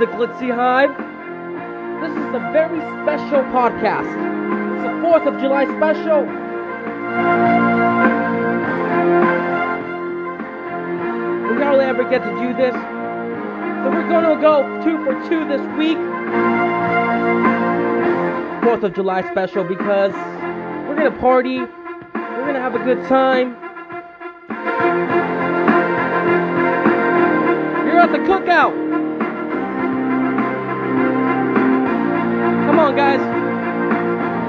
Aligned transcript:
the 0.00 0.06
Glitzy 0.06 0.50
Hive. 0.50 0.96
This 2.00 2.10
is 2.10 2.34
a 2.34 2.40
very 2.54 2.80
special 2.80 3.44
podcast. 3.52 4.08
It's 4.08 4.82
the 4.82 4.92
4th 5.06 5.26
of 5.26 5.38
July 5.38 5.66
special. 5.76 6.22
We 11.54 11.62
hardly 11.62 11.84
ever 11.84 12.04
get 12.08 12.22
to 12.22 12.30
do 12.40 12.54
this. 12.54 12.72
So 12.72 13.90
we're 13.90 14.08
going 14.08 14.24
to 14.24 14.40
go 14.40 14.82
two 14.82 15.04
for 15.04 15.12
two 15.28 15.46
this 15.46 15.60
week. 15.76 15.98
4th 18.64 18.82
of 18.82 18.94
July 18.94 19.30
special 19.30 19.64
because 19.64 20.14
we're 20.88 20.96
going 20.96 21.12
to 21.12 21.18
party. 21.20 21.58
We're 21.58 22.46
going 22.46 22.54
to 22.54 22.60
have 22.60 22.74
a 22.74 22.82
good 22.82 23.06
time. 23.06 23.50
You're 27.84 28.00
at 28.00 28.12
the 28.12 28.18
cookout. 28.20 28.79
On, 32.90 32.96
guys. 32.96 33.20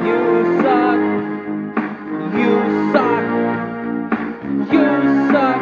You 0.05 0.19
suck. 0.61 0.99
You 2.35 2.53
suck. 2.91 3.23
You 4.73 4.85
suck. 5.31 5.61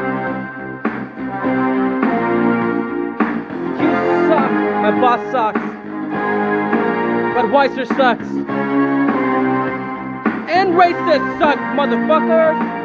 You 3.80 3.92
suck. 4.28 4.52
My 4.82 4.92
boss 5.02 5.22
sucks. 5.32 5.66
But 7.36 7.46
Weiser 7.46 7.88
sucks. 7.98 8.30
And 10.50 10.74
racist 10.74 11.40
suck, 11.40 11.58
motherfuckers. 11.76 12.80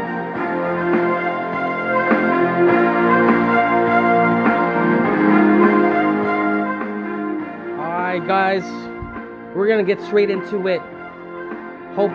Guys. 8.26 8.83
We're 9.54 9.68
gonna 9.68 9.84
get 9.84 10.00
straight 10.02 10.30
into 10.30 10.66
it. 10.66 10.80
Hope 11.94 12.10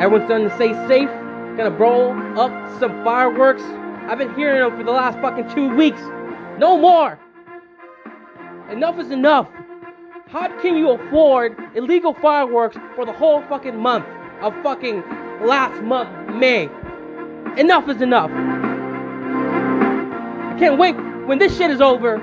everyone's 0.00 0.26
starting 0.26 0.48
to 0.50 0.54
stay 0.54 0.74
safe. 0.86 1.08
Gonna 1.56 1.70
roll 1.70 2.12
up 2.38 2.52
some 2.78 3.02
fireworks. 3.02 3.62
I've 4.06 4.18
been 4.18 4.34
hearing 4.34 4.60
them 4.60 4.76
for 4.76 4.84
the 4.84 4.90
last 4.90 5.18
fucking 5.20 5.48
two 5.54 5.74
weeks. 5.74 6.00
No 6.58 6.76
more! 6.76 7.18
Enough 8.70 8.98
is 8.98 9.10
enough. 9.10 9.48
How 10.28 10.48
can 10.60 10.76
you 10.76 10.90
afford 10.90 11.56
illegal 11.74 12.12
fireworks 12.12 12.76
for 12.94 13.06
the 13.06 13.12
whole 13.12 13.40
fucking 13.48 13.76
month 13.76 14.04
of 14.42 14.54
fucking 14.62 15.02
last 15.46 15.82
month, 15.82 16.10
May? 16.34 16.68
Enough 17.56 17.88
is 17.88 18.02
enough. 18.02 18.30
I 20.52 20.54
can't 20.58 20.78
wait 20.78 20.96
when 21.26 21.38
this 21.38 21.56
shit 21.56 21.70
is 21.70 21.80
over. 21.80 22.18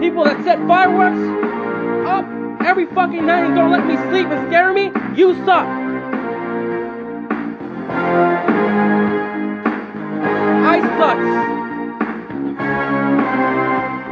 People 0.00 0.24
that 0.24 0.42
set 0.42 0.58
fireworks 0.66 1.41
every 2.66 2.86
fucking 2.86 3.26
night 3.26 3.44
and 3.44 3.54
don't 3.54 3.70
let 3.70 3.86
me 3.86 3.96
sleep 4.10 4.26
and 4.28 4.46
scare 4.48 4.72
me, 4.72 4.92
you 5.16 5.34
suck. 5.44 5.66
I 10.64 10.80
sucks. 10.98 11.30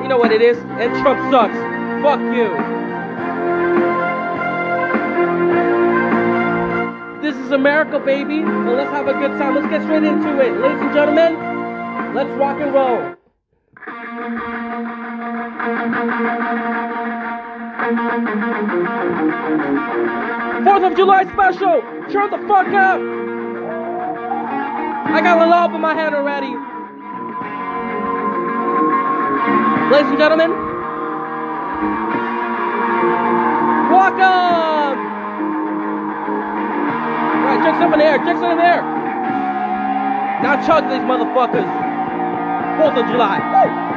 You 0.03 0.09
know 0.09 0.19
what 0.19 0.33
it 0.33 0.43
is, 0.43 0.59
and 0.59 0.93
Trump 1.03 1.21
sucks. 1.33 1.56
Fuck 2.03 2.21
you. 2.34 2.49
This 7.22 7.37
is 7.37 7.53
America, 7.53 7.99
baby. 8.00 8.41
Well, 8.43 8.75
let's 8.77 8.91
have 8.91 9.06
a 9.06 9.12
good 9.12 9.39
time. 9.39 9.55
Let's 9.55 9.69
get 9.69 9.83
straight 9.83 10.05
into 10.05 10.41
it. 10.41 10.53
Ladies 10.59 10.81
and 10.81 10.93
gentlemen, 10.93 12.15
let's 12.15 12.31
rock 12.39 12.60
and 12.60 12.75
roll. 12.75 13.16
Fourth 17.80 17.88
of 20.84 20.94
July 20.96 21.24
special. 21.32 21.80
Turn 22.12 22.28
the 22.30 22.36
fuck 22.46 22.68
up. 22.68 23.00
I 25.08 25.20
got 25.22 25.41
a 25.41 25.46
lob 25.48 25.72
in 25.74 25.80
my 25.80 25.94
hand 25.94 26.14
already. 26.14 26.54
Ladies 29.91 30.10
and 30.10 30.18
gentlemen, 30.18 30.50
welcome. 33.91 34.98
Right, 37.47 37.60
chicks 37.64 37.80
up 37.80 37.92
in 37.94 37.98
the 37.98 38.04
air. 38.04 38.18
Chicks 38.18 38.41
in 38.41 38.56
the 38.58 38.62
air. 38.62 38.82
Now 40.42 40.60
chug 40.66 40.84
these 40.84 41.00
motherfuckers. 41.00 41.68
Fourth 42.78 42.98
of 42.98 43.06
July. 43.10 43.38
Woo! 43.41 43.90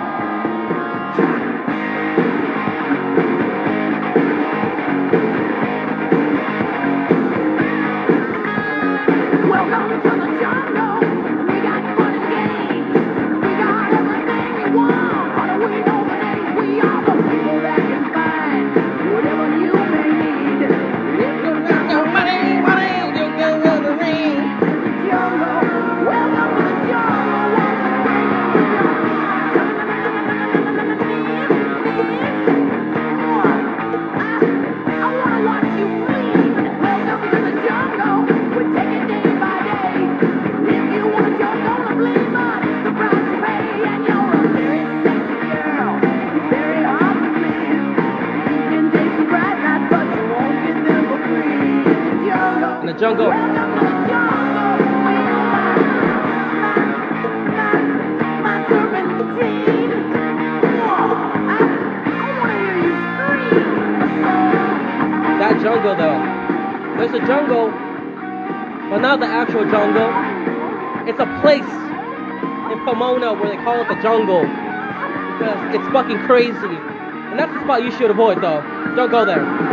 Scream. 53.03 53.29
That 65.39 65.59
jungle 65.61 65.95
though. 65.95 66.21
There's 66.97 67.13
a 67.13 67.27
jungle, 67.27 67.71
but 68.89 68.99
not 68.99 69.19
the 69.19 69.25
actual 69.25 69.69
jungle. 69.69 70.09
It's 71.09 71.19
a 71.19 71.25
place 71.41 71.61
in 72.71 72.85
Pomona 72.85 73.33
where 73.33 73.49
they 73.49 73.61
call 73.63 73.81
it 73.81 73.89
the 73.89 74.01
jungle. 74.01 74.43
Because 74.43 75.75
it's 75.75 75.87
fucking 75.91 76.19
crazy. 76.19 76.55
And 76.55 77.37
that's 77.37 77.51
the 77.51 77.63
spot 77.63 77.83
you 77.83 77.91
should 77.91 78.11
avoid 78.11 78.41
though. 78.41 78.61
Don't 78.95 79.11
go 79.11 79.25
there. 79.25 79.72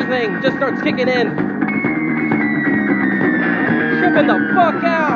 Everything 0.00 0.40
just 0.42 0.56
starts 0.56 0.80
kicking 0.82 1.08
in. 1.08 1.34
Tripping 3.98 4.28
the 4.28 4.52
fuck 4.54 4.84
out. 4.84 5.07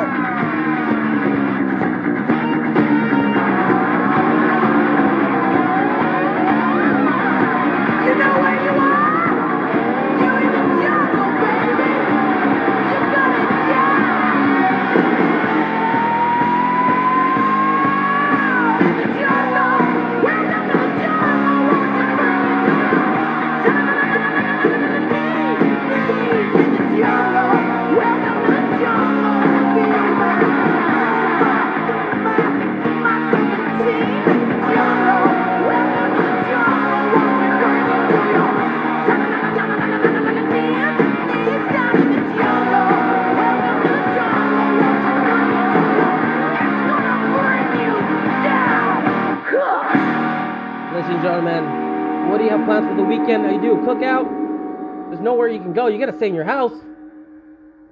Gotta 56.05 56.17
stay 56.17 56.27
in 56.27 56.35
your 56.35 56.43
house. 56.43 56.73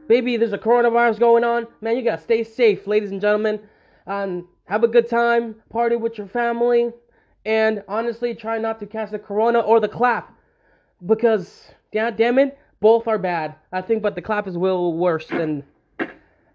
Baby, 0.09 0.35
there's 0.35 0.51
a 0.51 0.57
coronavirus 0.57 1.19
going 1.19 1.43
on. 1.45 1.65
Man, 1.79 1.95
you 1.95 2.03
gotta 2.03 2.21
stay 2.21 2.43
safe, 2.43 2.85
ladies 2.85 3.11
and 3.11 3.21
gentlemen. 3.21 3.59
Um, 4.05 4.49
have 4.65 4.83
a 4.83 4.87
good 4.87 5.07
time, 5.07 5.55
party 5.69 5.95
with 5.95 6.17
your 6.17 6.27
family, 6.27 6.91
and 7.45 7.83
honestly, 7.87 8.35
try 8.35 8.57
not 8.57 8.79
to 8.81 8.85
catch 8.85 9.11
the 9.11 9.19
corona 9.19 9.59
or 9.59 9.79
the 9.79 9.87
clap. 9.87 10.33
Because, 11.05 11.71
yeah, 11.93 12.11
damn 12.11 12.37
it, 12.37 12.57
both 12.81 13.07
are 13.07 13.17
bad. 13.17 13.55
I 13.71 13.81
think, 13.81 14.01
but 14.01 14.15
the 14.15 14.21
clap 14.21 14.47
is 14.47 14.57
little 14.57 14.97
worse 14.97 15.27
than 15.27 15.63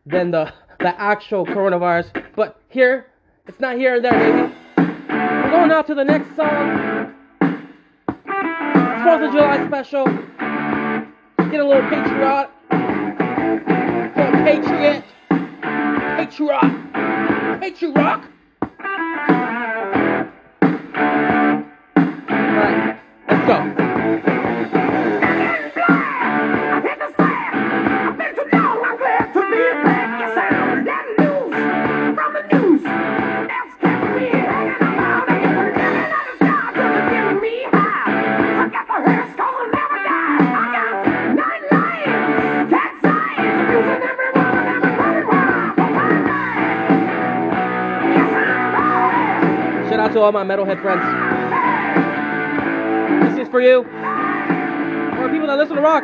than 0.05 0.31
the 0.31 0.53
the 0.81 1.00
actual 1.00 1.47
coronavirus. 1.47 2.23
But 2.37 2.61
here, 2.69 3.06
it's 3.47 3.61
not 3.61 3.76
here 3.76 3.97
and 3.97 4.05
there, 4.05 4.12
baby. 4.12 4.55
We're 4.76 5.50
going 5.50 5.70
out 5.70 5.87
to 5.87 5.94
the 5.94 6.05
next 6.05 6.37
song. 6.37 7.14
Fourth 9.06 9.23
of 9.23 9.32
July 9.32 9.67
special. 9.67 10.56
Get 11.50 11.60
a 11.60 11.64
little 11.64 11.88
patriot. 11.88 12.50
Go 14.16 14.32
patriot. 14.44 15.04
Patriot. 16.16 17.60
Patriot. 17.60 18.20
All 50.26 50.32
my 50.32 50.43
metalhead 50.43 50.82
friends. 50.82 51.02
This 53.31 53.46
is 53.46 53.49
for 53.49 53.61
you. 53.61 53.78
Or 53.78 55.28
people 55.31 55.46
that 55.46 55.56
listen 55.56 55.76
to 55.76 55.82
rock. 55.82 56.02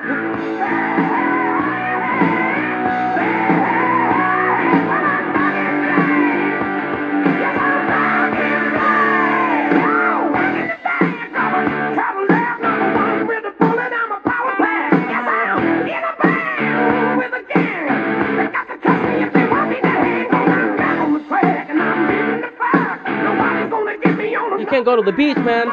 Can't 24.84 24.96
go 24.96 25.02
to 25.02 25.10
the 25.10 25.16
beach, 25.16 25.36
man. 25.36 25.68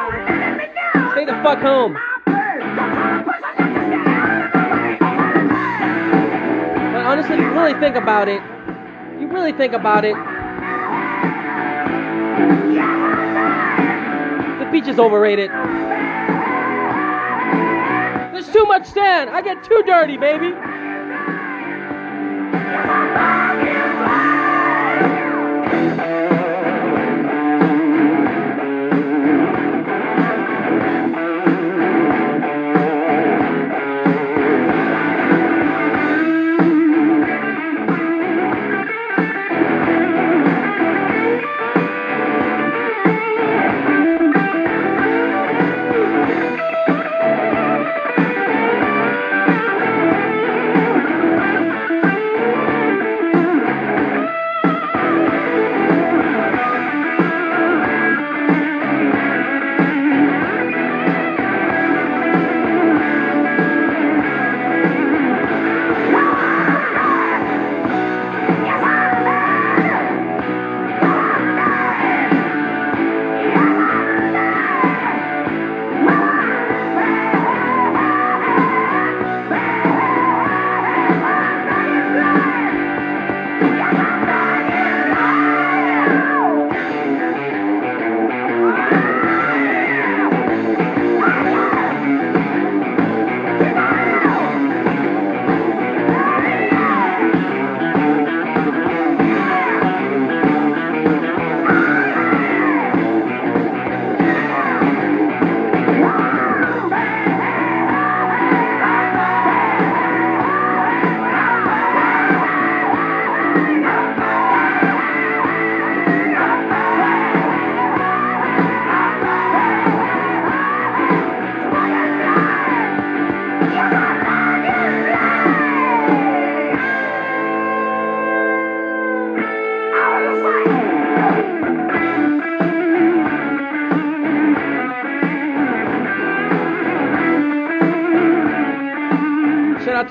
Stay 1.14 1.26
the 1.26 1.34
fuck 1.44 1.60
home. 1.60 1.98
But 6.94 7.06
honestly, 7.06 7.38
you 7.38 7.50
really 7.52 7.74
think 7.80 7.96
about 7.96 8.28
it, 8.28 8.42
you 9.20 9.28
really 9.28 9.52
think 9.54 9.74
about 9.74 10.06
it, 10.06 10.14
the 14.60 14.72
beach 14.72 14.88
is 14.88 15.00
overrated. 15.00 15.50
There's 18.32 18.52
too 18.54 18.66
much 18.66 18.86
sand. 18.86 19.32
I 19.32 19.42
get 19.42 19.64
too 19.64 19.82
dirty, 19.88 20.18
baby. 20.18 20.54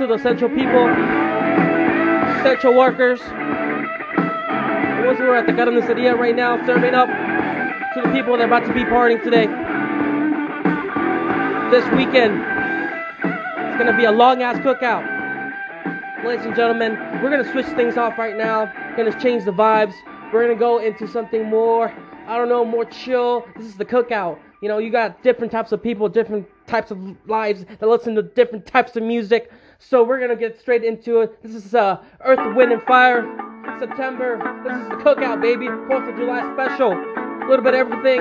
The 0.09 0.15
essential 0.15 0.49
people, 0.49 0.89
essential 2.41 2.75
workers, 2.75 3.21
the 3.21 5.03
ones 5.05 5.19
who 5.19 5.29
are 5.29 5.37
at 5.37 5.47
the 5.47 5.53
carniceria 5.53 6.17
right 6.17 6.35
now, 6.35 6.65
serving 6.65 6.95
up 6.95 7.09
to 7.95 8.01
the 8.03 8.09
people 8.13 8.37
that 8.37 8.43
are 8.43 8.47
about 8.47 8.67
to 8.67 8.73
be 8.73 8.85
partying 8.85 9.23
today. 9.23 9.47
This 11.71 11.85
weekend, 11.95 12.41
it's 12.41 13.77
gonna 13.77 13.97
be 13.97 14.05
a 14.05 14.13
long 14.13 14.43
ass 14.43 14.57
cookout. 14.59 15.05
Ladies 16.25 16.47
and 16.47 16.57
gentlemen, 16.57 16.95
we're 17.23 17.31
gonna 17.31 17.51
switch 17.53 17.67
things 17.67 17.99
off 17.99 18.17
right 18.17 18.37
now. 18.37 18.73
We're 18.97 19.05
Gonna 19.05 19.21
change 19.21 19.45
the 19.45 19.53
vibes. 19.53 19.95
We're 20.33 20.43
gonna 20.43 20.59
go 20.59 20.79
into 20.79 21.07
something 21.07 21.45
more, 21.45 21.93
I 22.27 22.39
don't 22.39 22.49
know, 22.49 22.65
more 22.65 22.87
chill. 22.87 23.47
This 23.57 23.67
is 23.67 23.77
the 23.77 23.85
cookout. 23.85 24.39
You 24.63 24.69
know, 24.69 24.79
you 24.79 24.91
got 24.91 25.23
different 25.23 25.53
types 25.53 25.71
of 25.73 25.83
people, 25.83 26.09
different 26.09 26.49
types 26.67 26.91
of 26.91 26.99
lives 27.29 27.67
that 27.79 27.87
listen 27.87 28.15
to 28.15 28.23
different 28.23 28.67
types 28.67 28.97
of 28.97 29.03
music. 29.03 29.51
So 29.79 30.05
we're 30.05 30.21
gonna 30.21 30.37
get 30.37 30.59
straight 30.61 30.85
into 30.85 31.21
it. 31.21 31.43
This 31.43 31.55
is 31.55 31.75
uh, 31.75 32.03
Earth, 32.21 32.57
Wind, 32.57 32.73
and 32.73 32.83
Fire. 32.83 33.25
September. 33.79 34.39
This 34.65 34.73
is 34.75 34.89
the 34.89 34.97
cookout, 34.97 35.41
baby. 35.41 35.67
Fourth 35.87 36.09
of 36.09 36.17
July 36.17 36.41
special. 36.55 36.93
A 36.93 37.47
little 37.49 37.65
bit 37.65 37.75
of 37.75 37.81
everything. 37.81 38.21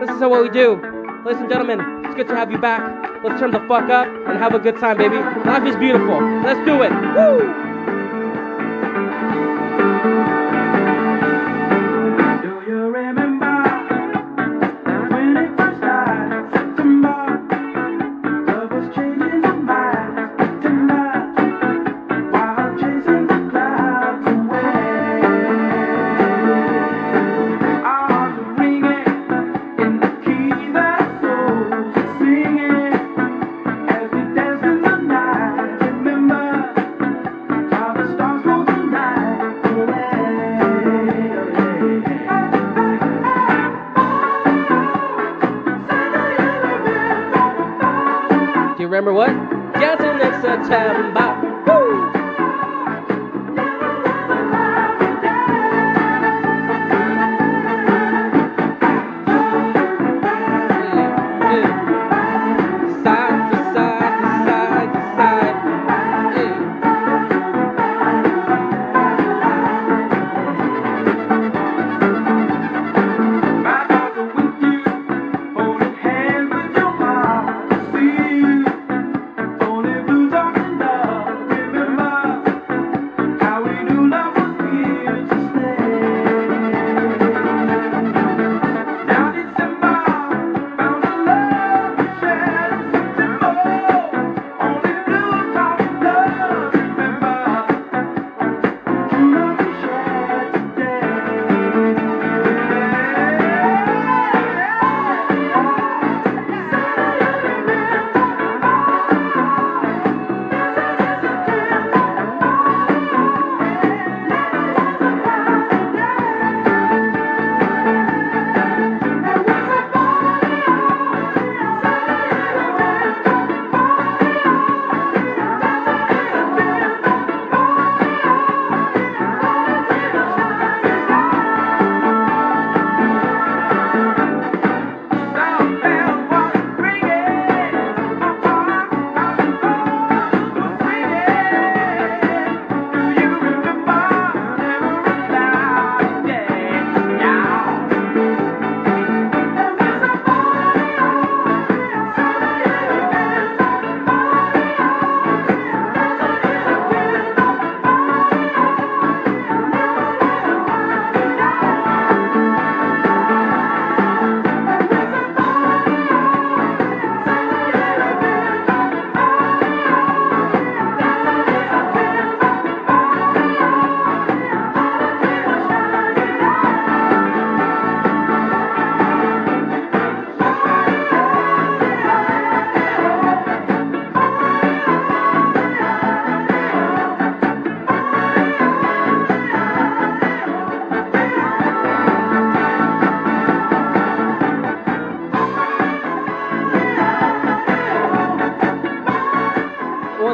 This 0.00 0.10
is 0.10 0.20
what 0.20 0.42
we 0.42 0.50
do. 0.50 0.76
Ladies 1.24 1.40
and 1.40 1.50
gentlemen, 1.50 1.80
it's 2.04 2.14
good 2.14 2.28
to 2.28 2.36
have 2.36 2.50
you 2.50 2.58
back. 2.58 2.82
Let's 3.24 3.40
turn 3.40 3.50
the 3.50 3.64
fuck 3.66 3.90
up 3.90 4.06
and 4.06 4.38
have 4.38 4.54
a 4.54 4.58
good 4.58 4.78
time, 4.78 4.98
baby. 4.98 5.16
Life 5.16 5.64
is 5.64 5.76
beautiful. 5.76 6.20
Let's 6.42 6.60
do 6.66 6.82
it. 6.82 6.92
Woo! 6.92 7.63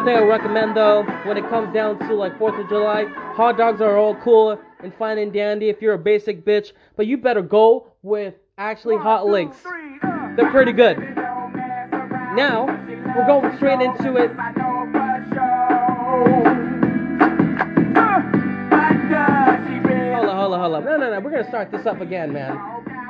One 0.01 0.07
thing 0.07 0.17
I 0.17 0.23
recommend 0.23 0.75
though, 0.75 1.03
when 1.27 1.37
it 1.37 1.47
comes 1.51 1.75
down 1.75 1.99
to 1.99 2.15
like 2.15 2.39
4th 2.39 2.59
of 2.59 2.71
July, 2.71 3.05
hot 3.35 3.59
dogs 3.59 3.83
are 3.83 3.99
all 3.99 4.15
cool 4.15 4.59
and 4.83 4.95
fine 4.95 5.19
and 5.19 5.31
dandy 5.31 5.69
if 5.69 5.83
you're 5.83 5.93
a 5.93 5.99
basic 5.99 6.43
bitch, 6.43 6.73
but 6.97 7.07
you 7.07 7.19
better 7.19 7.43
go 7.43 7.93
with 8.01 8.33
actually 8.57 8.97
hot 8.97 9.27
links. 9.27 9.59
They're 10.37 10.51
pretty 10.51 10.73
good. 10.73 10.99
Now, 12.35 12.65
we're 13.15 13.27
going 13.27 13.55
straight 13.59 13.83
into 13.83 14.17
it. 14.17 14.31
Hold 20.15 20.31
on, 20.31 20.35
hold 20.35 20.55
on, 20.55 20.61
hold 20.61 20.75
on. 20.77 20.85
No, 20.87 20.97
no, 20.97 21.11
no. 21.11 21.21
We're 21.21 21.31
gonna 21.31 21.47
start 21.47 21.71
this 21.71 21.85
up 21.85 22.01
again, 22.01 22.33
man. 22.33 22.57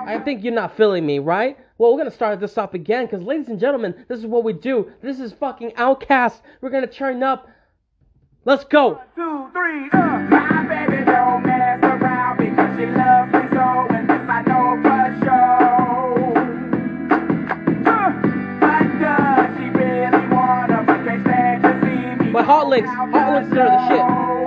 I 0.07 0.19
think 0.19 0.43
you're 0.43 0.53
not 0.53 0.77
feeling 0.77 1.05
me, 1.07 1.19
right? 1.19 1.57
Well, 1.79 1.93
we're 1.93 1.99
gonna 1.99 2.11
start 2.11 2.41
this 2.41 2.59
up 2.59 2.75
again, 2.75 3.07
because 3.07 3.23
ladies 3.23 3.49
and 3.49 3.59
gentlemen, 3.61 3.95
this 4.09 4.19
is 4.19 4.27
what 4.27 4.45
we 4.45 4.53
do. 4.53 4.91
This 5.03 5.21
is 5.21 5.33
fucking 5.33 5.73
OutKast. 5.73 6.41
We're 6.61 6.71
gonna 6.71 6.87
turn 6.87 7.23
up. 7.23 7.49
Let's 8.45 8.65
go. 8.65 9.01
Two, 9.15 9.49
three, 9.53 9.89
uh. 9.93 10.19
My 10.31 10.65
baby 10.67 11.05
don't 11.05 11.45
mess 11.45 11.83
around 11.83 12.39
because 12.39 12.79
she 12.79 12.87
loves 12.87 13.33
me 13.33 13.41
so, 13.53 13.87
and 13.95 14.09
this 14.09 14.29
I 14.29 14.43
know 14.43 14.81
for 14.83 15.05
sure. 15.25 16.39
Uh, 17.87 18.11
but 18.61 18.87
does 19.01 19.57
she 19.59 19.65
really 19.71 20.27
wanna, 20.29 20.83
but 20.87 21.05
can't 21.05 21.23
stand 21.23 21.63
to 21.63 21.71
see 21.83 22.25
me? 22.25 22.33
But 22.33 22.45
hot 22.47 22.69
links, 22.69 22.89
hot 22.89 23.33
links 23.35 23.57
are 23.57 23.65
the 23.65 23.89
shit. 23.89 24.40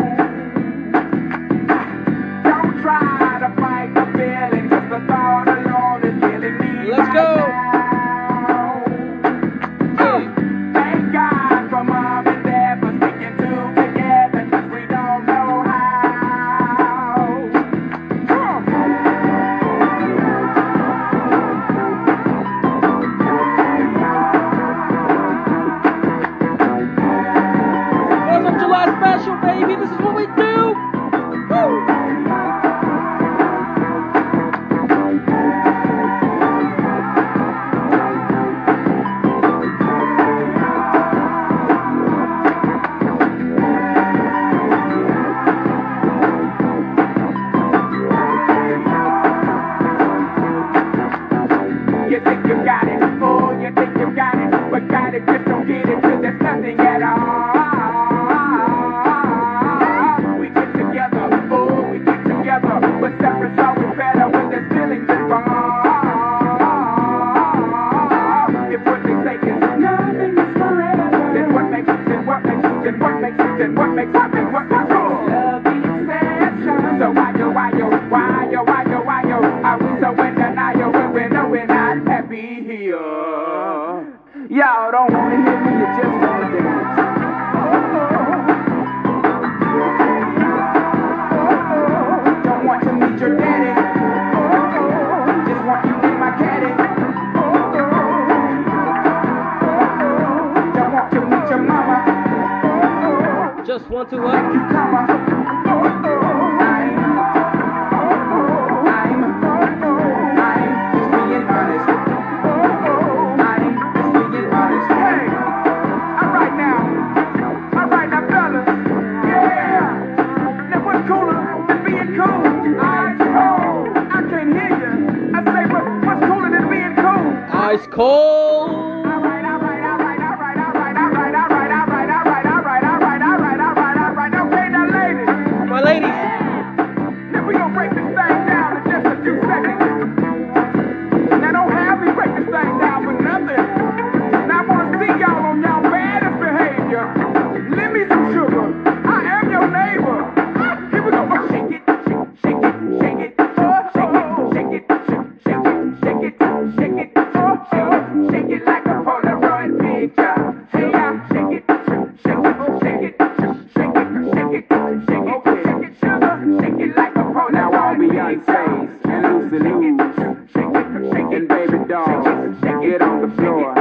door. 173.53 173.75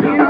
You 0.00 0.29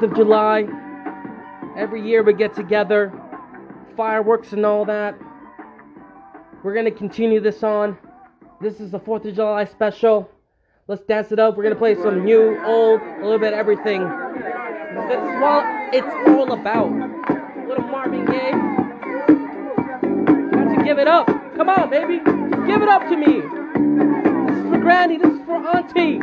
4th 0.00 0.10
of 0.10 0.16
July. 0.16 0.64
Every 1.76 2.02
year 2.02 2.22
we 2.22 2.32
get 2.32 2.54
together, 2.54 3.12
fireworks 3.96 4.52
and 4.52 4.64
all 4.64 4.86
that. 4.86 5.14
We're 6.62 6.72
going 6.72 6.86
to 6.86 6.90
continue 6.90 7.40
this 7.40 7.62
on. 7.62 7.98
This 8.62 8.80
is 8.80 8.90
the 8.90 9.00
4th 9.00 9.26
of 9.26 9.34
July 9.34 9.64
special. 9.66 10.30
Let's 10.88 11.02
dance 11.02 11.32
it 11.32 11.38
up. 11.38 11.56
We're 11.56 11.64
going 11.64 11.74
to 11.74 11.78
play 11.78 11.94
some 11.96 12.24
new, 12.24 12.58
old, 12.64 13.00
a 13.02 13.22
little 13.22 13.38
bit 13.38 13.52
of 13.52 13.58
everything. 13.58 14.00
This 14.00 15.18
is 15.18 15.40
what 15.40 15.64
it's 15.92 16.28
all 16.28 16.52
about. 16.52 16.90
Little 17.68 17.84
Marvin 17.84 18.24
Gaye. 18.24 18.52
Got 20.50 20.76
to 20.76 20.84
give 20.84 20.98
it 20.98 21.08
up. 21.08 21.26
Come 21.56 21.68
on, 21.68 21.90
baby. 21.90 22.18
Give 22.66 22.82
it 22.82 22.88
up 22.88 23.02
to 23.08 23.16
me. 23.16 23.42
This 24.48 24.56
is 24.56 24.70
for 24.70 24.78
Granny. 24.78 25.18
This 25.18 25.32
is 25.32 25.40
for 25.44 25.56
Auntie. 25.56 26.18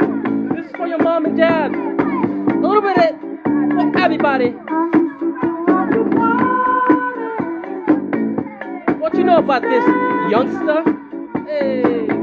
This 0.55 0.65
is 0.65 0.71
for 0.75 0.87
your 0.87 0.99
mom 0.99 1.25
and 1.25 1.37
dad. 1.37 1.73
A 1.75 2.59
little 2.59 2.81
bit 2.81 2.97
of 2.97 3.36
Everybody. 3.79 4.49
What 8.99 9.15
you 9.15 9.23
know 9.23 9.37
about 9.37 9.61
this 9.61 9.85
youngster? 10.31 10.83
Hey. 11.45 12.16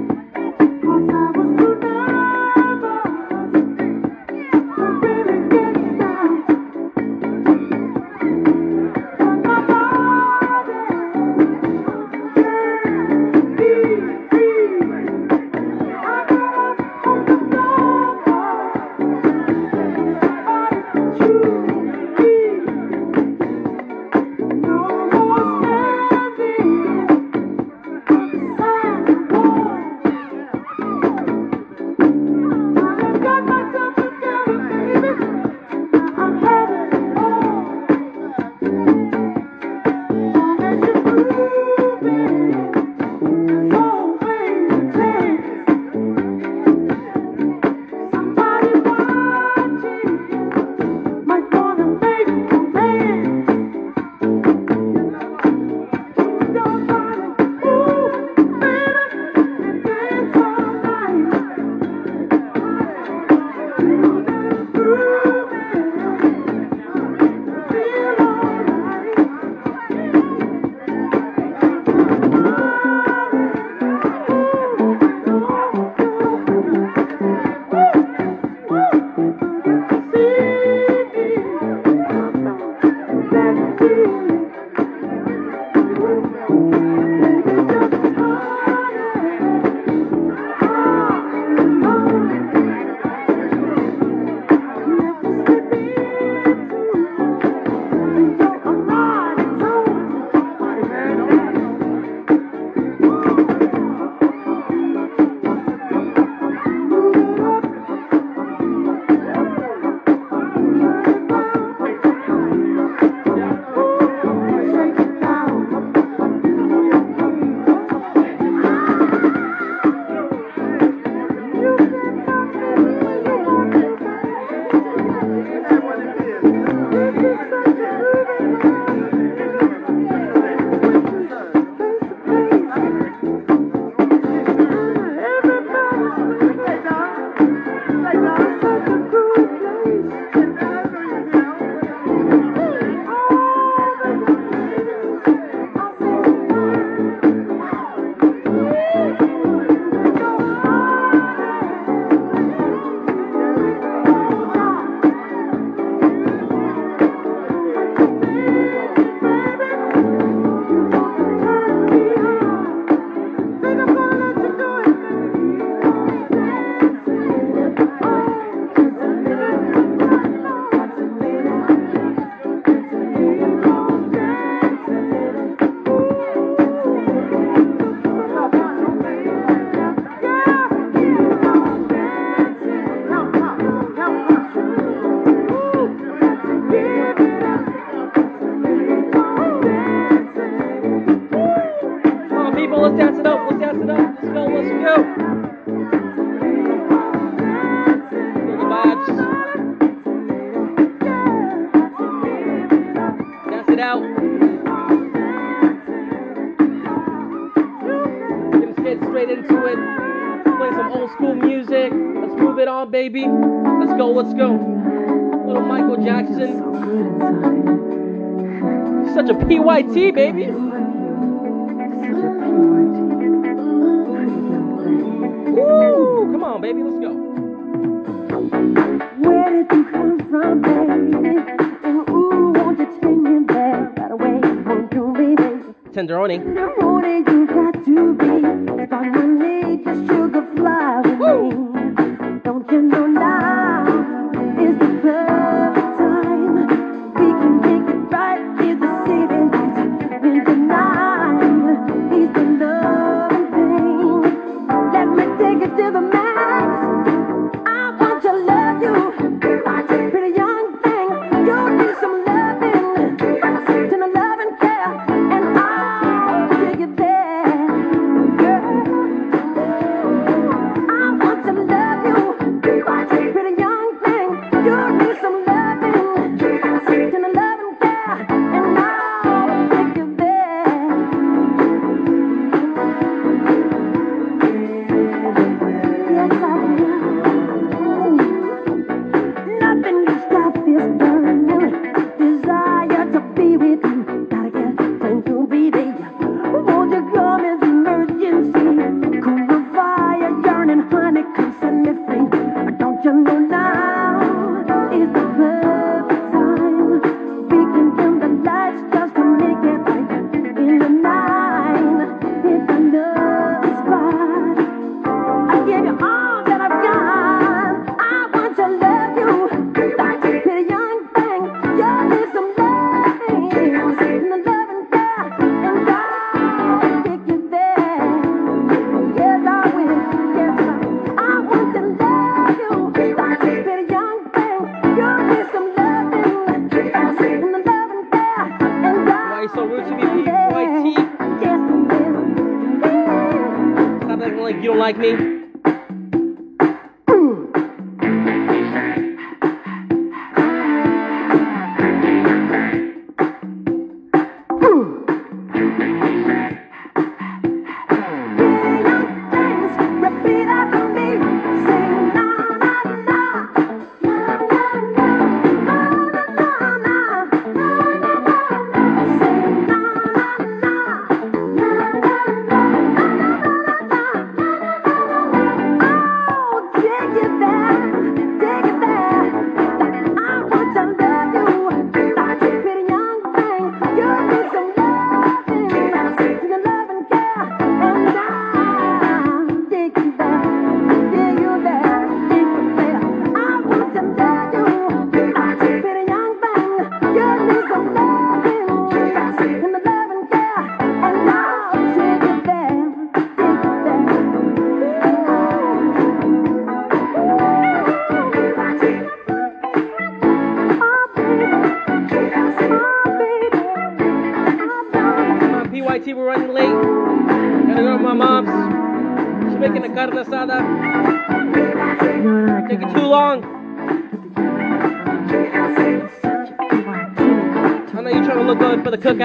My 219.75 219.83
tea, 219.83 220.13
baby. 220.13 220.84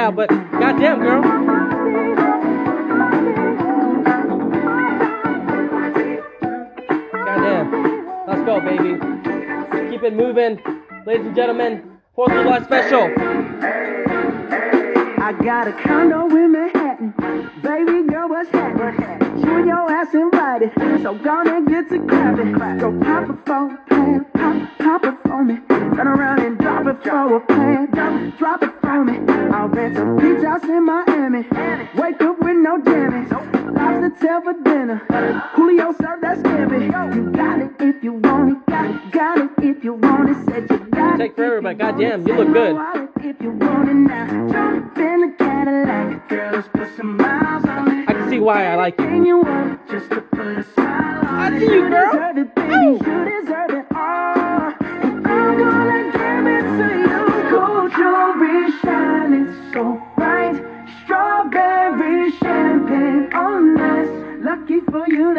out, 0.09 0.15
but 0.15 0.29
goddamn, 0.59 0.99
girl. 1.01 1.21
Let's 8.27 8.41
go, 8.45 8.59
baby. 8.61 8.99
Keep 9.89 10.03
it 10.03 10.13
moving. 10.13 10.61
Ladies 11.05 11.25
and 11.25 11.35
gentlemen, 11.35 11.97
4th 12.17 12.37
of 12.37 12.43
July 12.43 12.63
special. 12.63 13.11
I 15.21 15.33
gotta 15.43 15.73
come. 15.73 15.98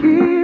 Keep. 0.00 0.37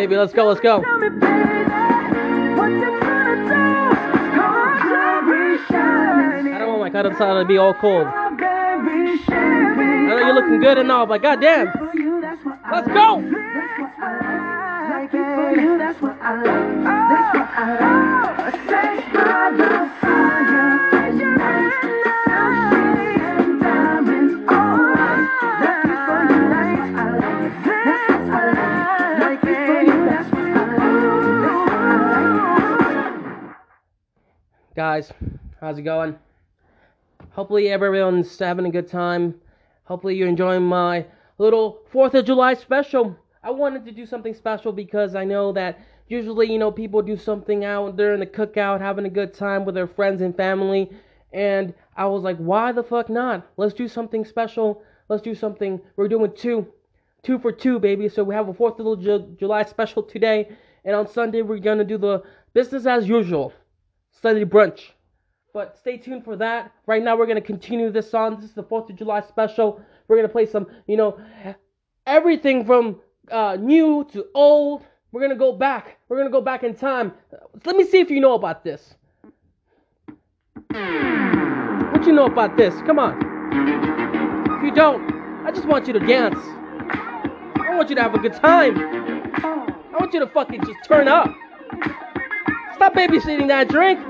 Baby. 0.00 0.14
Come 0.14 0.20
on, 0.20 0.30
baby, 0.30 0.32
let's 0.32 0.32
go, 0.32 0.46
let's 0.46 0.60
go. 0.60 0.82
Tell 0.82 0.98
me, 0.98 1.08
baby, 1.08 1.64
what 2.56 2.70
you 2.70 2.90
tryna 3.00 3.36
do? 3.48 3.64
Gold 4.36 4.72
jewelry 4.82 5.58
shining. 5.68 6.54
I 6.54 6.58
don't 6.58 6.68
want 6.68 6.80
my 6.80 6.90
cotton 6.90 7.16
salad 7.16 7.44
to 7.44 7.48
be 7.48 7.58
all 7.58 7.74
cold. 7.74 8.06
I 8.06 8.30
know 10.08 10.18
you're 10.18 10.34
looking 10.34 10.60
good 10.60 10.78
and 10.78 10.90
all, 10.90 11.06
but 11.06 11.22
goddamn. 11.22 11.70
For 11.72 11.96
you, 11.96 12.20
that's 12.20 12.44
what 12.44 12.58
I 12.64 12.80
Let's 12.80 12.88
go. 12.88 13.22
That's 13.22 13.78
what 13.78 13.92
I 13.98 14.10
like. 14.36 15.12
Lucky 15.12 15.18
for 15.18 15.60
you, 15.60 15.78
that's 15.78 16.00
what 16.00 16.16
I 16.20 16.42
like. 16.42 16.70
Guys, 34.80 35.12
how's 35.60 35.76
it 35.76 35.82
going? 35.82 36.18
Hopefully 37.32 37.68
everyone's 37.68 38.38
having 38.38 38.64
a 38.64 38.70
good 38.70 38.88
time. 38.88 39.34
Hopefully 39.84 40.16
you're 40.16 40.26
enjoying 40.26 40.62
my 40.62 41.04
little 41.36 41.80
4th 41.92 42.14
of 42.14 42.24
July 42.24 42.54
special. 42.54 43.14
I 43.42 43.50
wanted 43.50 43.84
to 43.84 43.92
do 43.92 44.06
something 44.06 44.32
special 44.32 44.72
because 44.72 45.14
I 45.14 45.26
know 45.26 45.52
that 45.52 45.78
usually, 46.08 46.50
you 46.50 46.58
know, 46.58 46.72
people 46.72 47.02
do 47.02 47.18
something 47.18 47.62
out 47.62 47.98
during 47.98 48.20
the 48.20 48.26
cookout, 48.26 48.80
having 48.80 49.04
a 49.04 49.10
good 49.10 49.34
time 49.34 49.66
with 49.66 49.74
their 49.74 49.86
friends 49.86 50.22
and 50.22 50.34
family. 50.34 50.90
And 51.34 51.74
I 51.94 52.06
was 52.06 52.22
like, 52.22 52.38
why 52.38 52.72
the 52.72 52.82
fuck 52.82 53.10
not? 53.10 53.46
Let's 53.58 53.74
do 53.74 53.86
something 53.86 54.24
special. 54.24 54.82
Let's 55.10 55.22
do 55.22 55.34
something. 55.34 55.78
We're 55.96 56.08
doing 56.08 56.32
two. 56.34 56.66
Two 57.22 57.38
for 57.38 57.52
two, 57.52 57.80
baby. 57.80 58.08
So 58.08 58.24
we 58.24 58.34
have 58.34 58.48
a 58.48 58.54
4th 58.54 58.80
of 58.80 59.38
July 59.38 59.62
special 59.64 60.02
today. 60.02 60.56
And 60.86 60.96
on 60.96 61.06
Sunday, 61.06 61.42
we're 61.42 61.58
going 61.58 61.76
to 61.76 61.84
do 61.84 61.98
the 61.98 62.22
business 62.54 62.86
as 62.86 63.06
usual. 63.06 63.52
Sunday 64.22 64.44
brunch. 64.44 64.90
But 65.52 65.76
stay 65.78 65.96
tuned 65.96 66.24
for 66.24 66.36
that. 66.36 66.72
Right 66.86 67.02
now, 67.02 67.16
we're 67.16 67.26
gonna 67.26 67.40
continue 67.40 67.90
this 67.90 68.10
song. 68.10 68.36
This 68.36 68.50
is 68.50 68.54
the 68.54 68.62
Fourth 68.62 68.88
of 68.90 68.96
July 68.96 69.20
special. 69.22 69.80
We're 70.06 70.16
gonna 70.16 70.28
play 70.28 70.46
some, 70.46 70.66
you 70.86 70.96
know, 70.96 71.18
everything 72.06 72.64
from 72.64 73.00
uh, 73.30 73.56
new 73.58 74.06
to 74.12 74.26
old. 74.34 74.84
We're 75.12 75.20
gonna 75.22 75.34
go 75.34 75.52
back. 75.52 75.98
We're 76.08 76.18
gonna 76.18 76.30
go 76.30 76.40
back 76.40 76.62
in 76.62 76.74
time. 76.74 77.12
Let 77.64 77.76
me 77.76 77.84
see 77.84 77.98
if 77.98 78.10
you 78.10 78.20
know 78.20 78.34
about 78.34 78.62
this. 78.62 78.94
What 80.68 82.06
you 82.06 82.12
know 82.12 82.26
about 82.26 82.56
this? 82.56 82.74
Come 82.82 82.98
on. 82.98 83.18
If 84.58 84.62
you 84.62 84.70
don't, 84.72 85.10
I 85.46 85.50
just 85.50 85.66
want 85.66 85.86
you 85.86 85.92
to 85.94 86.00
dance. 86.00 86.38
I 86.38 87.74
want 87.74 87.88
you 87.90 87.96
to 87.96 88.02
have 88.02 88.14
a 88.14 88.18
good 88.18 88.34
time. 88.34 88.78
I 88.78 89.96
want 89.98 90.12
you 90.12 90.20
to 90.20 90.26
fucking 90.26 90.64
just 90.64 90.78
turn 90.86 91.08
up. 91.08 91.28
Stop 92.80 92.94
babysitting 92.94 93.48
that 93.48 93.68
drink. 93.68 94.00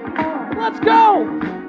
Let's 0.57 0.79
go! 0.79 1.60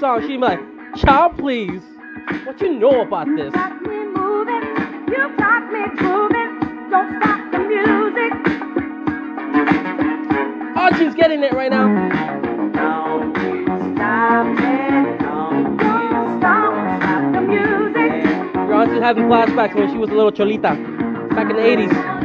song, 0.00 0.22
she'd 0.22 0.28
be 0.28 0.38
like, 0.38 0.58
Child, 0.96 1.36
please, 1.36 1.82
what 2.44 2.58
you 2.60 2.72
know 2.72 3.02
about 3.02 3.28
this? 3.36 3.52
Archie's 10.74 11.14
getting 11.14 11.42
it 11.42 11.52
right 11.52 11.70
now. 11.70 11.86
Bronson 18.66 19.02
having 19.02 19.24
flashbacks 19.24 19.74
when 19.74 19.90
she 19.90 19.98
was 19.98 20.08
a 20.08 20.14
little 20.14 20.32
cholita 20.32 21.34
back 21.34 21.50
in 21.50 21.56
the 21.56 21.62
80s. 21.62 22.19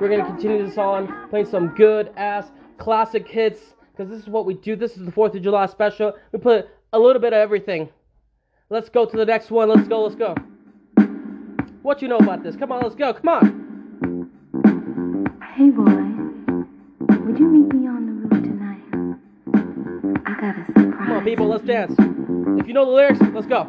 we're 0.00 0.08
going 0.08 0.20
to 0.20 0.26
continue 0.26 0.66
this 0.66 0.78
on 0.78 1.28
playing 1.28 1.46
some 1.46 1.68
good 1.74 2.10
ass 2.16 2.50
classic 2.78 3.28
hits 3.28 3.60
because 3.92 4.10
this 4.10 4.20
is 4.22 4.28
what 4.28 4.46
we 4.46 4.54
do. 4.54 4.76
This 4.76 4.96
is 4.96 5.04
the 5.04 5.12
4th 5.12 5.34
of 5.34 5.42
July 5.42 5.66
special. 5.66 6.14
We 6.32 6.38
put 6.38 6.68
a 6.92 6.98
little 6.98 7.20
bit 7.20 7.32
of 7.32 7.38
everything. 7.38 7.90
Let's 8.70 8.88
go 8.88 9.04
to 9.04 9.16
the 9.16 9.26
next 9.26 9.50
one. 9.50 9.68
Let's 9.68 9.88
go, 9.88 10.02
let's 10.02 10.14
go. 10.14 10.34
What 11.82 12.00
you 12.02 12.08
know 12.08 12.18
about 12.18 12.42
this? 12.42 12.56
Come 12.56 12.72
on, 12.72 12.82
let's 12.82 12.94
go. 12.94 13.12
Come 13.12 13.28
on. 13.28 13.70
Hey, 15.56 15.70
boy. 15.70 15.84
Would 17.24 17.38
you 17.38 17.46
meet 17.46 17.72
me 17.74 17.86
on 17.88 18.06
the 18.06 18.12
roof 18.12 18.42
tonight? 18.42 18.82
I 20.26 20.40
got 20.40 20.58
a 20.58 20.64
surprise. 20.66 20.94
Come 20.98 21.12
on, 21.12 21.24
people, 21.24 21.48
let's 21.48 21.64
dance. 21.64 21.94
If 22.60 22.66
you 22.66 22.74
know 22.74 22.86
the 22.86 22.92
lyrics, 22.92 23.20
let's 23.34 23.46
go. 23.46 23.68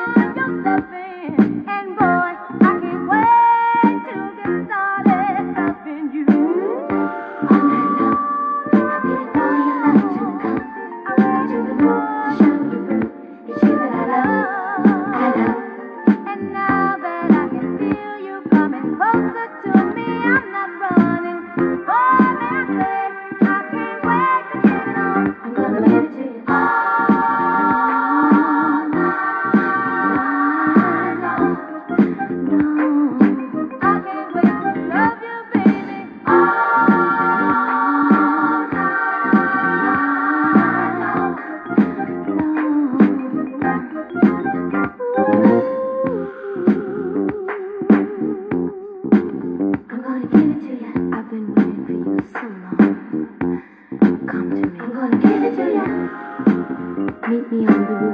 Meet 57.31 57.49
me 57.49 57.65
on 57.65 57.85
the 57.85 57.93
roof. 57.93 58.10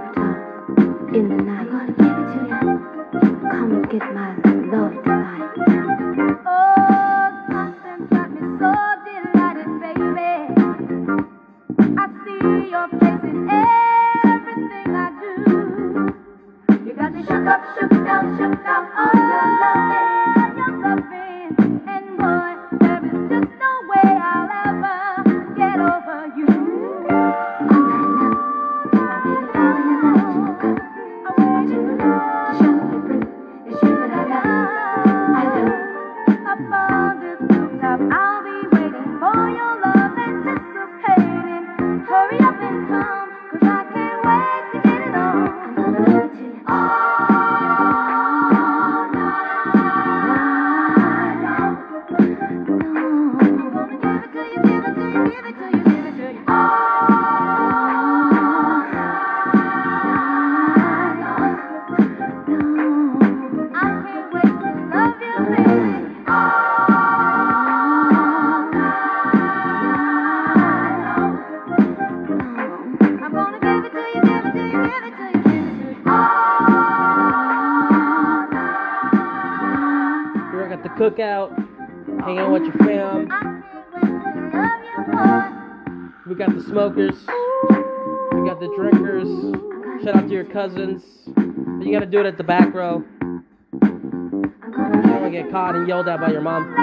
that 96.08 96.22
by 96.22 96.32
your 96.32 96.40
mom. 96.42 96.74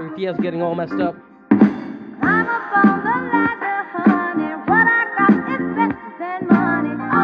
Your 0.00 0.16
Thea's 0.16 0.36
getting 0.42 0.60
all 0.60 0.74
messed 0.74 0.92
up. 1.00 1.16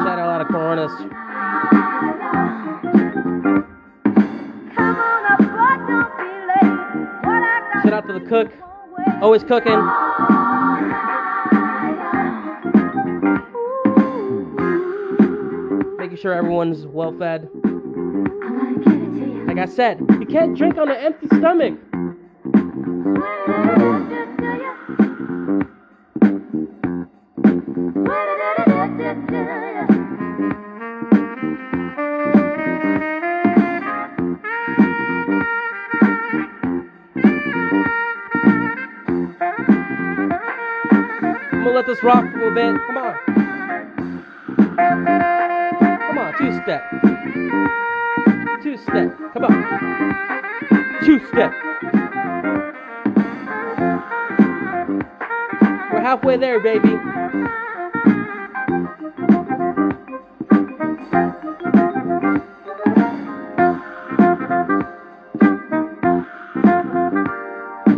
Shout 0.01 0.19
out 0.19 0.19
a 0.19 0.27
lot 0.27 0.41
of 0.41 0.49
coronas. 0.49 0.91
Shout 7.83 7.93
out 7.93 8.07
to 8.07 8.15
the 8.15 8.21
cook. 8.27 8.51
Oh, 8.63 9.19
Always 9.23 9.45
cooking. 9.45 10.39
You. 16.21 16.89
Like 19.47 19.59
I 19.59 19.66
said, 19.66 20.01
you 20.21 20.27
can't 20.27 20.57
drink 20.57 20.77
on 20.79 20.91
an 20.91 20.97
empty 20.97 21.27
stomach. 21.29 21.79
Two 51.05 51.18
step. 51.29 51.53
We're 55.93 56.01
halfway 56.01 56.37
there, 56.37 56.61
baby. 56.61 56.89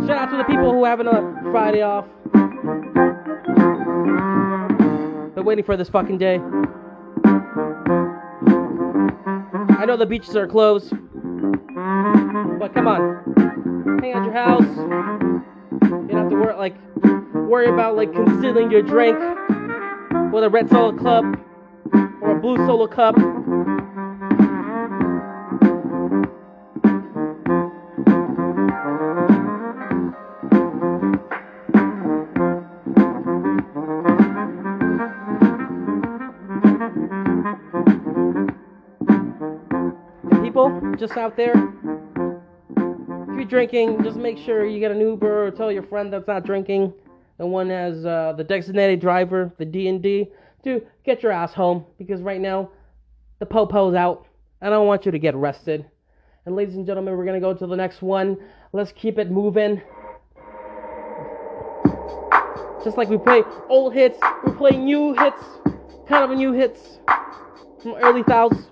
Shout 0.05 0.17
out 0.17 0.29
to 0.31 0.37
the 0.37 0.43
people 0.47 0.71
who 0.71 0.83
are 0.83 0.89
having 0.89 1.07
a 1.07 1.41
Friday 1.51 1.81
off. 1.81 2.05
Been 5.35 5.45
waiting 5.45 5.65
for 5.65 5.75
this 5.77 5.89
fucking 5.89 6.17
day. 6.17 6.39
I 9.69 9.85
know 9.85 9.97
the 9.97 10.05
beaches 10.05 10.35
are 10.35 10.47
closed, 10.47 10.93
but 12.63 12.73
come 12.73 12.87
on, 12.87 13.99
hang 13.99 14.13
out 14.13 14.23
your 14.23 14.31
house. 14.31 14.63
You 14.63 16.07
don't 16.07 16.15
have 16.15 16.29
to 16.29 16.35
worry 16.37 16.55
like 16.55 16.75
worry 17.33 17.67
about 17.67 17.97
like 17.97 18.13
concealing 18.13 18.71
your 18.71 18.81
drink 18.81 19.19
with 20.31 20.45
a 20.45 20.49
red 20.49 20.69
solo 20.69 20.97
cup 20.97 21.25
or 22.21 22.37
a 22.37 22.39
blue 22.39 22.55
solo 22.55 22.87
cup. 22.87 23.15
People 40.41 40.95
just 40.97 41.17
out 41.17 41.35
there, 41.35 41.73
you're 43.43 43.49
drinking, 43.49 44.01
just 44.03 44.15
make 44.15 44.37
sure 44.37 44.65
you 44.65 44.79
get 44.79 44.91
an 44.91 45.01
Uber 45.01 45.47
or 45.47 45.51
tell 45.51 45.69
your 45.69 45.83
friend 45.83 46.13
that's 46.13 46.27
not 46.27 46.45
drinking. 46.45 46.93
The 47.37 47.45
one 47.45 47.69
has 47.69 48.05
uh, 48.05 48.33
the 48.37 48.43
designated 48.43 49.01
driver, 49.01 49.51
the 49.57 49.65
D 49.65 49.89
and 49.89 50.01
D, 50.01 50.29
to 50.63 50.81
get 51.03 51.21
your 51.21 51.33
ass 51.33 51.53
home 51.53 51.85
because 51.97 52.21
right 52.21 52.39
now 52.39 52.69
the 53.39 53.45
popo's 53.45 53.95
out. 53.95 54.27
I 54.61 54.69
don't 54.69 54.87
want 54.87 55.05
you 55.05 55.11
to 55.11 55.19
get 55.19 55.35
arrested. 55.35 55.85
And 56.45 56.55
ladies 56.55 56.75
and 56.75 56.85
gentlemen, 56.85 57.17
we're 57.17 57.25
gonna 57.25 57.41
go 57.41 57.53
to 57.53 57.67
the 57.67 57.75
next 57.75 58.01
one. 58.01 58.37
Let's 58.71 58.93
keep 58.93 59.17
it 59.17 59.29
moving. 59.29 59.81
Just 62.85 62.97
like 62.97 63.09
we 63.09 63.17
play 63.17 63.43
old 63.67 63.93
hits, 63.93 64.19
we 64.45 64.53
play 64.53 64.77
new 64.77 65.13
hits, 65.15 65.43
kind 66.07 66.31
of 66.31 66.37
new 66.37 66.53
hits 66.53 66.99
from 67.81 67.95
early 67.95 68.23
thousands. 68.23 68.69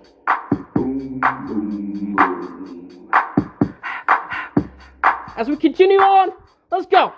As 5.36 5.48
we 5.48 5.56
continue 5.56 5.98
on, 5.98 6.30
let's 6.70 6.86
go. 6.86 7.12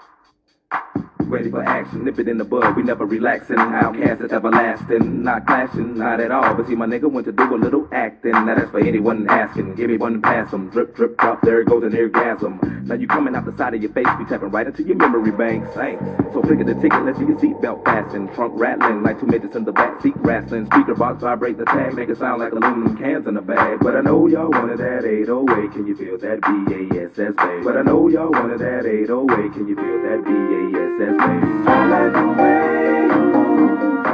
Ready 1.35 1.51
for 1.51 1.65
action, 1.65 2.05
nip 2.05 2.17
it 2.21 2.29
in 2.29 2.39
the 2.39 2.45
bud. 2.45 2.77
We 2.77 2.85
never 2.85 3.05
relaxing. 3.05 3.57
OutKast 3.57 4.25
is 4.25 4.31
everlasting. 4.31 5.25
Not 5.25 5.45
clashing, 5.49 5.99
not 5.99 6.21
at 6.21 6.31
all. 6.31 6.55
But 6.55 6.69
see, 6.69 6.77
my 6.77 6.87
nigga 6.87 7.11
went 7.11 7.27
to 7.27 7.33
do 7.33 7.43
a 7.43 7.59
little 7.59 7.89
acting. 7.91 8.31
Now 8.31 8.55
that's 8.55 8.71
for 8.71 8.79
anyone 8.79 9.29
asking. 9.29 9.75
Give 9.75 9.91
me 9.91 9.97
one 9.97 10.23
pass 10.23 10.55
'em. 10.55 10.71
Drip, 10.71 10.95
drip, 10.95 11.19
drop. 11.19 11.43
There 11.43 11.61
it 11.61 11.67
goes 11.67 11.83
an 11.83 11.97
orgasm. 11.97 12.61
Now 12.87 12.95
you 12.95 13.09
coming 13.09 13.35
out 13.35 13.47
the 13.47 13.57
side 13.57 13.75
of 13.75 13.83
your 13.83 13.91
face. 13.91 14.07
We 14.17 14.27
tapping 14.27 14.51
right 14.51 14.65
into 14.65 14.85
your 14.85 14.95
memory 14.95 15.33
bank. 15.33 15.67
Thanks. 15.75 16.05
So 16.33 16.41
pick 16.41 16.65
the 16.65 16.75
ticket. 16.75 17.05
Let's 17.05 17.19
see 17.19 17.25
your 17.25 17.37
seatbelt 17.39 17.85
fasten. 17.85 18.29
Trunk 18.35 18.53
rattling 18.55 19.03
like 19.03 19.19
two 19.19 19.27
midgets 19.27 19.57
in 19.57 19.65
the 19.65 19.73
back 19.73 20.01
seat 20.03 20.15
wrestling. 20.19 20.67
Speaker 20.67 20.95
box 20.95 21.21
vibrate 21.21 21.59
the 21.59 21.65
tag. 21.65 21.95
Make 21.95 22.11
it 22.11 22.19
sound 22.19 22.43
like 22.43 22.53
aluminum 22.53 22.97
cans 22.97 23.27
in 23.27 23.37
a 23.37 23.43
bag. 23.43 23.81
But 23.81 23.97
I 23.97 24.03
know 24.03 24.29
y'all 24.29 24.51
wanted 24.51 24.79
that 24.79 25.05
808. 25.05 25.73
Can 25.73 25.87
you 25.89 25.97
feel 25.97 26.17
that 26.19 26.41
B-A-S-S, 26.43 27.35
babe? 27.37 27.65
But 27.65 27.77
I 27.77 27.83
know 27.83 28.07
y'all 28.07 28.31
wanted 28.31 28.61
that 28.61 28.87
808. 28.87 29.53
Can 29.53 29.67
you 29.67 29.75
feel 29.75 29.99
that 30.07 30.23
B-A-S-S? 30.25 31.24
I 31.27 31.87
like 31.87 32.13
the 32.13 32.29
way 32.43 33.09
you 33.09 33.23
move. 33.33 34.07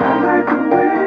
I 0.00 0.22
like 0.24 0.46
the 0.46 0.76
way 0.76 1.05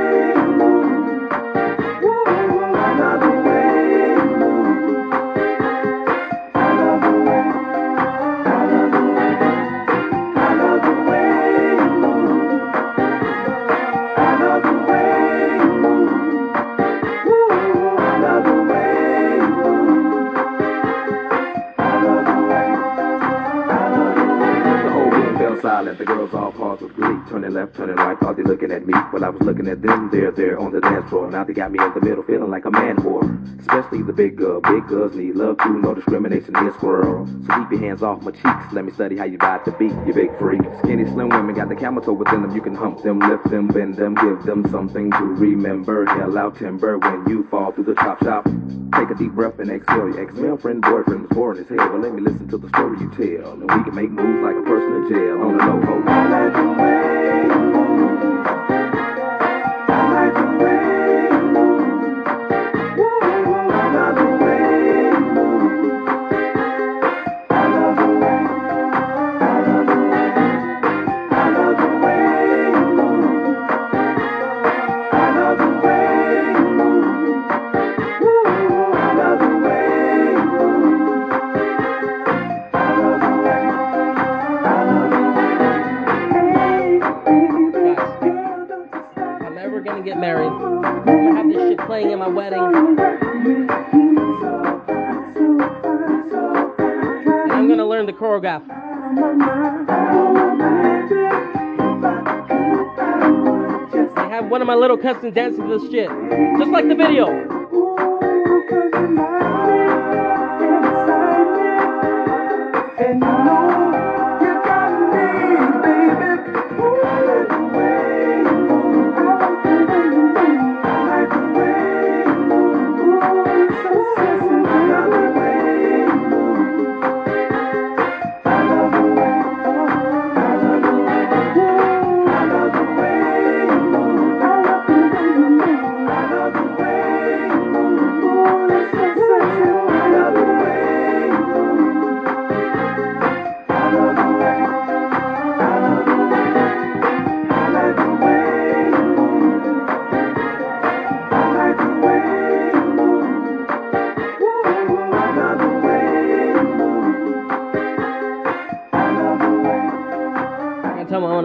fell. 25.86 25.96
The 25.96 26.06
girls 26.06 26.34
all 26.34 26.52
paused 26.52 26.82
with 26.82 26.96
glee. 26.96 27.18
Turning 27.30 27.54
left, 27.54 27.76
turning 27.76 27.96
right, 27.96 28.18
thought 28.20 28.38
they 28.38 28.44
looking 28.44 28.72
at 28.72 28.86
me. 28.86 28.94
While 28.94 29.26
I 29.26 29.30
was 29.30 29.42
looking 29.42 29.68
at 29.68 29.82
them, 29.82 30.10
there, 30.12 30.32
there 30.32 30.60
on 30.60 30.72
the 30.72 30.82
dance 30.82 31.10
floor. 31.10 31.30
Now 31.30 31.44
they 31.44 31.54
got 31.54 31.72
me 31.72 31.80
in 31.84 31.94
the 31.94 32.02
middle, 32.02 32.24
feeling 32.24 32.50
like 32.50 32.66
a 32.66 32.72
man 32.72 32.98
whore. 32.98 33.26
Especially 33.60 34.02
the 34.02 34.14
big 34.14 34.38
girl. 34.38 34.62
Big 34.62 34.88
girls 34.88 35.16
need 35.16 35.36
love 35.36 35.58
too. 35.60 35.80
No 35.80 35.94
discrimination 35.94 36.56
here, 36.56 36.74
squirrel. 36.74 37.28
So 37.28 37.60
keep 37.60 37.72
your 37.72 37.80
hands 37.82 38.04
off 38.04 38.22
my 38.22 38.32
cheeks. 38.32 38.74
Let 38.74 38.86
me 38.86 38.92
study 38.92 39.18
how 39.18 39.26
you 39.26 39.38
ride 39.38 39.66
the 39.66 39.72
beat. 39.72 39.94
You 40.06 40.14
big 40.14 40.38
freak. 40.40 40.62
Skinny, 40.84 41.06
slim 41.06 41.30
women 41.30 41.56
got 41.56 41.70
the 41.70 41.76
camel 41.76 42.02
toe 42.02 42.14
within 42.14 42.42
them. 42.42 42.56
You 42.56 42.62
can 42.62 42.76
hump 42.76 43.04
them, 43.04 43.20
lift 43.20 43.50
them, 43.50 43.68
bend 43.68 43.96
them, 43.96 44.16
give 44.16 44.44
them 44.44 44.70
something 44.70 45.12
to 45.12 45.24
remember. 45.24 46.06
Hell 46.06 46.38
out 46.38 46.58
timber 46.58 46.98
when 46.98 47.28
you 47.28 47.48
fall 47.50 47.72
through 47.72 47.86
the 47.86 47.96
chop 47.96 48.24
shop. 48.24 48.48
Take 48.96 49.10
a 49.12 49.16
deep 49.16 49.34
breath 49.34 49.60
and 49.60 49.70
exhale. 49.70 50.10
Your 50.10 50.22
ex-male 50.22 50.58
friend, 50.58 50.82
boyfriend 50.82 51.22
was 51.22 51.30
boring 51.32 51.60
as 51.60 51.68
hell. 51.70 51.90
But 51.90 52.02
let 52.02 52.14
me 52.14 52.22
listen 52.22 52.48
to 52.50 52.58
the 52.58 52.70
story 52.70 53.00
you 53.00 53.10
tell. 53.12 53.54
And 53.54 53.62
we 53.62 53.68
can 53.68 53.96
make 53.96 54.10
moves 54.10 54.44
like 54.44 54.56
a 54.56 54.64
person 54.64 55.04
in 55.04 55.10
jail. 55.10 55.42
On 55.42 55.58
the 55.58 55.64
low. 55.64 56.04
I 56.08 56.28
like 56.30 56.54
the 56.54 56.64
way. 56.82 57.00
I 59.90 59.94
like 60.14 60.34
the 60.34 60.64
way 60.64 60.79
cussing, 105.02 105.32
dancing 105.32 105.68
to 105.68 105.80
this 105.80 105.92
shit. 105.92 106.10
Just 106.60 106.72
like 106.72 106.88
the 106.88 106.96
video. 106.96 107.49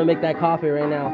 to 0.06 0.12
make 0.12 0.20
that 0.22 0.38
coffee 0.38 0.68
right 0.68 0.88
now. 0.88 1.06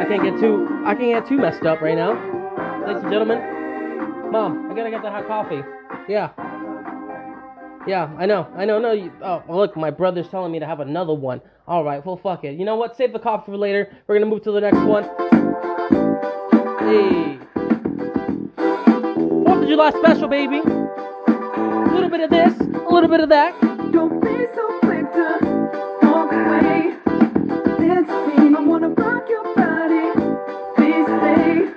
I 0.00 0.04
can't 0.06 0.22
get 0.22 0.40
too 0.40 0.82
I 0.84 0.94
can't 0.94 1.22
get 1.22 1.28
too 1.28 1.36
messed 1.36 1.64
up 1.64 1.80
right 1.80 1.94
now. 1.94 2.14
Ladies 2.86 3.02
and 3.02 3.12
gentlemen. 3.12 4.30
Mom, 4.32 4.70
I 4.70 4.74
gotta 4.74 4.90
get 4.90 5.02
the 5.02 5.10
hot 5.10 5.26
coffee. 5.26 5.62
Yeah. 6.08 6.30
Yeah, 7.86 8.12
I 8.18 8.26
know, 8.26 8.46
I 8.56 8.64
know, 8.64 8.78
no. 8.78 8.92
You, 8.92 9.10
oh, 9.22 9.42
look, 9.48 9.76
my 9.76 9.90
brother's 9.90 10.28
telling 10.28 10.52
me 10.52 10.58
to 10.58 10.66
have 10.66 10.80
another 10.80 11.14
one. 11.14 11.40
All 11.66 11.82
right, 11.82 12.04
well, 12.04 12.16
fuck 12.16 12.44
it. 12.44 12.58
You 12.58 12.64
know 12.64 12.76
what? 12.76 12.96
Save 12.96 13.12
the 13.12 13.18
coffee 13.18 13.52
for 13.52 13.56
later. 13.56 13.90
We're 14.06 14.16
gonna 14.16 14.30
move 14.30 14.42
to 14.44 14.52
the 14.52 14.60
next 14.60 14.78
one. 14.78 15.04
Hey, 16.80 17.38
Fourth 19.44 19.62
of 19.62 19.68
July 19.68 19.90
special, 19.90 20.28
baby 20.28 20.60
little 22.10 22.28
bit 22.28 22.44
of 22.44 22.58
this, 22.58 22.68
a 22.76 22.92
little 22.92 23.08
bit 23.08 23.20
of 23.20 23.28
that. 23.28 23.60
Don't 23.92 24.20
be 24.20 24.46
so 24.54 24.78
quick 24.80 25.12
to 25.12 25.38
walk 26.02 26.32
away. 26.32 26.96
Dance 27.78 28.08
with 28.08 28.38
me. 28.38 28.56
I 28.56 28.60
wanna 28.60 28.88
rock 28.88 29.28
your 29.28 29.44
body. 29.54 30.10
Please 30.74 31.06
stay. 31.06 31.70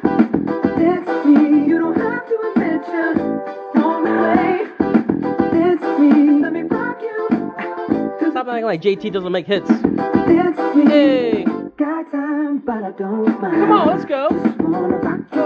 Dance 0.79 1.07
with 1.07 1.25
me. 1.25 1.67
You 1.67 1.77
don't 1.79 1.99
have 1.99 2.27
to 2.27 2.35
admit 2.49 2.81
you 2.87 3.43
way. 4.23 4.67
Dance 5.51 5.81
with 5.81 5.99
me. 5.99 6.41
Let 6.41 6.53
me 6.53 6.63
rock 6.63 6.99
you. 7.01 8.31
Stop 8.31 8.47
acting 8.47 8.65
like 8.65 8.81
JT 8.81 9.13
doesn't 9.13 9.31
make 9.31 9.45
hits. 9.45 9.69
Dance 9.69 10.57
with 10.57 10.75
me. 10.75 10.85
Hey. 10.87 11.45
Got 11.77 12.11
time, 12.11 12.57
but 12.59 12.83
I 12.83 12.91
don't 12.91 13.39
mind. 13.39 13.55
Come 13.55 13.71
on, 13.71 13.87
let's 13.87 14.05
go. 14.05 15.42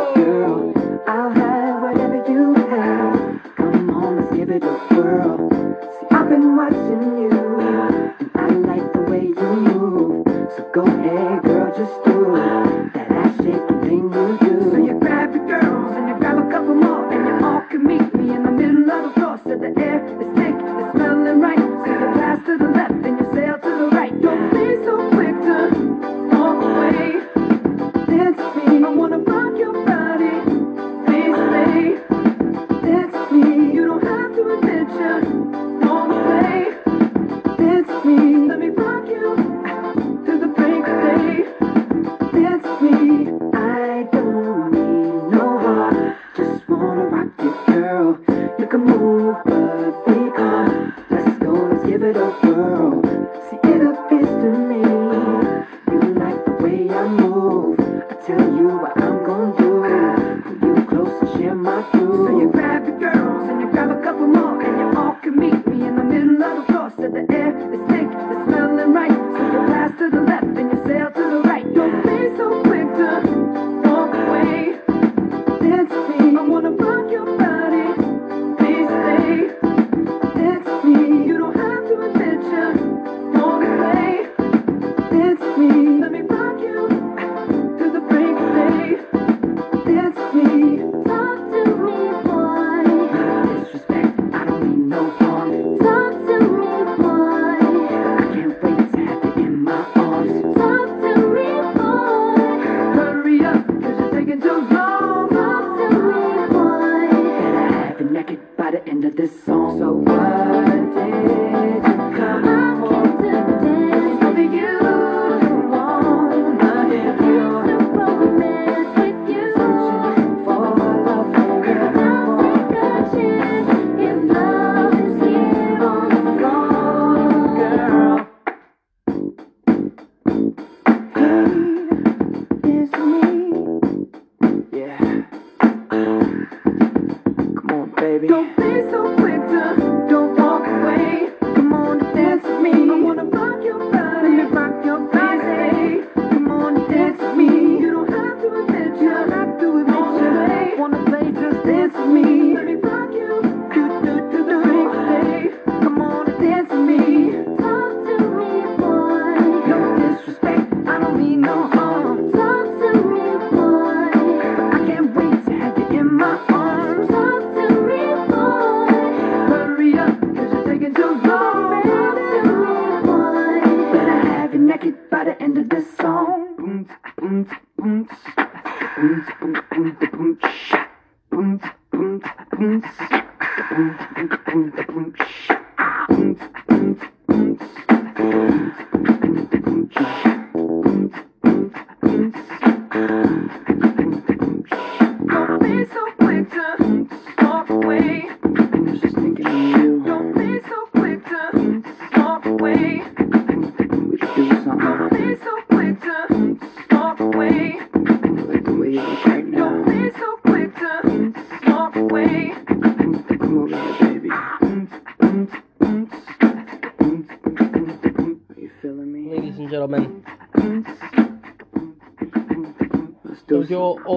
we 50.17 50.29
are. 50.31 50.95
Let's 51.09 51.37
go, 51.39 51.51
let's 51.51 51.85
give 51.85 52.03
it 52.03 52.17
a 52.17 52.29
whirl. 52.41 53.01
See 53.49 53.69
it 53.69 53.81
up. 53.85 54.06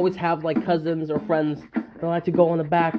always 0.00 0.16
have 0.16 0.44
like 0.44 0.64
cousins 0.64 1.10
or 1.10 1.20
friends 1.20 1.60
that 1.74 2.06
like 2.06 2.24
to 2.24 2.30
go 2.30 2.52
in 2.52 2.58
the 2.58 2.64
back. 2.64 2.94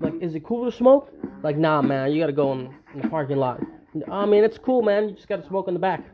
Like, 0.00 0.12
is 0.20 0.34
it 0.34 0.44
cool 0.44 0.70
to 0.70 0.76
smoke? 0.76 1.10
Like, 1.42 1.56
nah, 1.56 1.80
man, 1.80 2.12
you 2.12 2.20
gotta 2.20 2.34
go 2.34 2.52
in, 2.52 2.74
in 2.92 3.00
the 3.00 3.08
parking 3.08 3.38
lot. 3.38 3.58
I 4.10 4.26
mean, 4.26 4.44
it's 4.44 4.58
cool, 4.58 4.82
man. 4.82 5.08
You 5.08 5.14
just 5.14 5.28
gotta 5.28 5.46
smoke 5.48 5.68
in 5.68 5.72
the 5.72 5.80
back. 5.80 6.04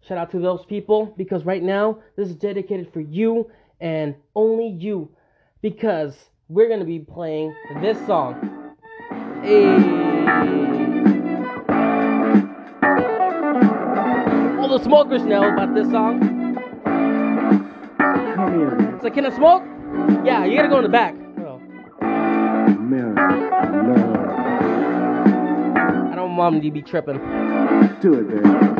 Shout 0.00 0.16
out 0.16 0.30
to 0.30 0.38
those 0.38 0.64
people 0.64 1.12
because 1.18 1.44
right 1.44 1.62
now 1.62 1.98
this 2.16 2.30
is 2.30 2.36
dedicated 2.36 2.90
for 2.90 3.00
you 3.02 3.50
and 3.82 4.14
only 4.34 4.68
you 4.68 5.10
because 5.60 6.16
we're 6.48 6.70
gonna 6.70 6.86
be 6.86 7.00
playing 7.00 7.54
this 7.82 7.98
song. 8.06 8.76
Hey. 9.42 9.66
All 14.58 14.78
the 14.78 14.82
smokers 14.82 15.22
know 15.22 15.52
about 15.52 15.74
this 15.74 15.90
song. 15.90 16.29
Come 18.40 18.58
here. 18.58 18.94
It's 18.94 19.04
like, 19.04 19.12
can 19.12 19.26
I 19.26 19.36
smoke? 19.36 19.62
Yeah, 20.24 20.46
you 20.46 20.56
gotta 20.56 20.70
go 20.70 20.78
in 20.78 20.84
the 20.84 20.88
back. 20.88 21.14
Oh, 21.40 21.60
America, 22.00 23.20
love. 23.86 24.16
I 26.10 26.14
don't 26.14 26.36
want 26.36 26.54
mom 26.54 26.62
to 26.62 26.70
be 26.70 26.80
tripping. 26.80 27.18
Do 28.00 28.14
it, 28.14 28.28
baby. 28.30 28.79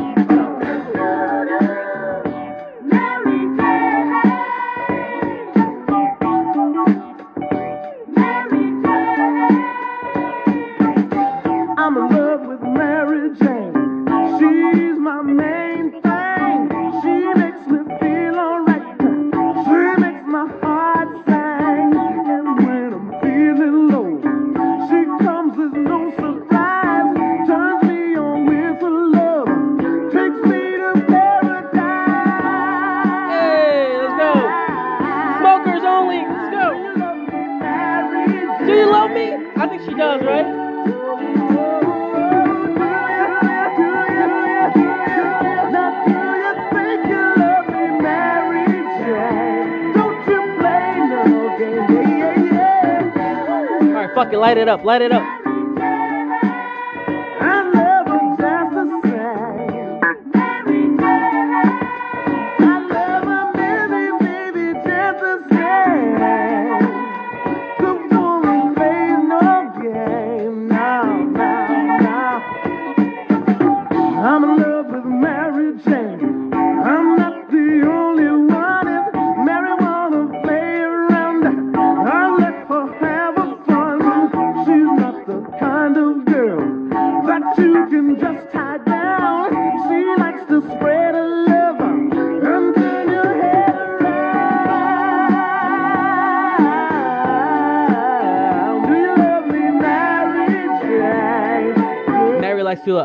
Up. 54.71 54.83
Light 54.85 55.01
it 55.01 55.11
up. 55.11 55.30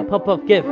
Puff 0.09 0.25
puff 0.25 0.41
give. 0.47 0.65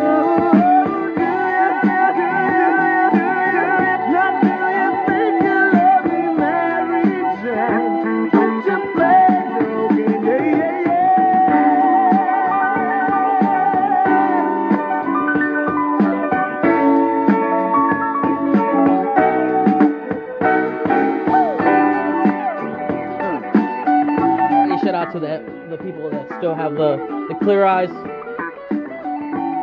Shout 24.84 24.94
out 24.94 25.12
to 25.12 25.18
the 25.18 25.42
the 25.70 25.78
people 25.78 26.10
that 26.10 26.26
still 26.38 26.54
have 26.54 26.74
the 26.74 26.96
the 27.28 27.34
clear 27.42 27.64
eyes. 27.64 27.90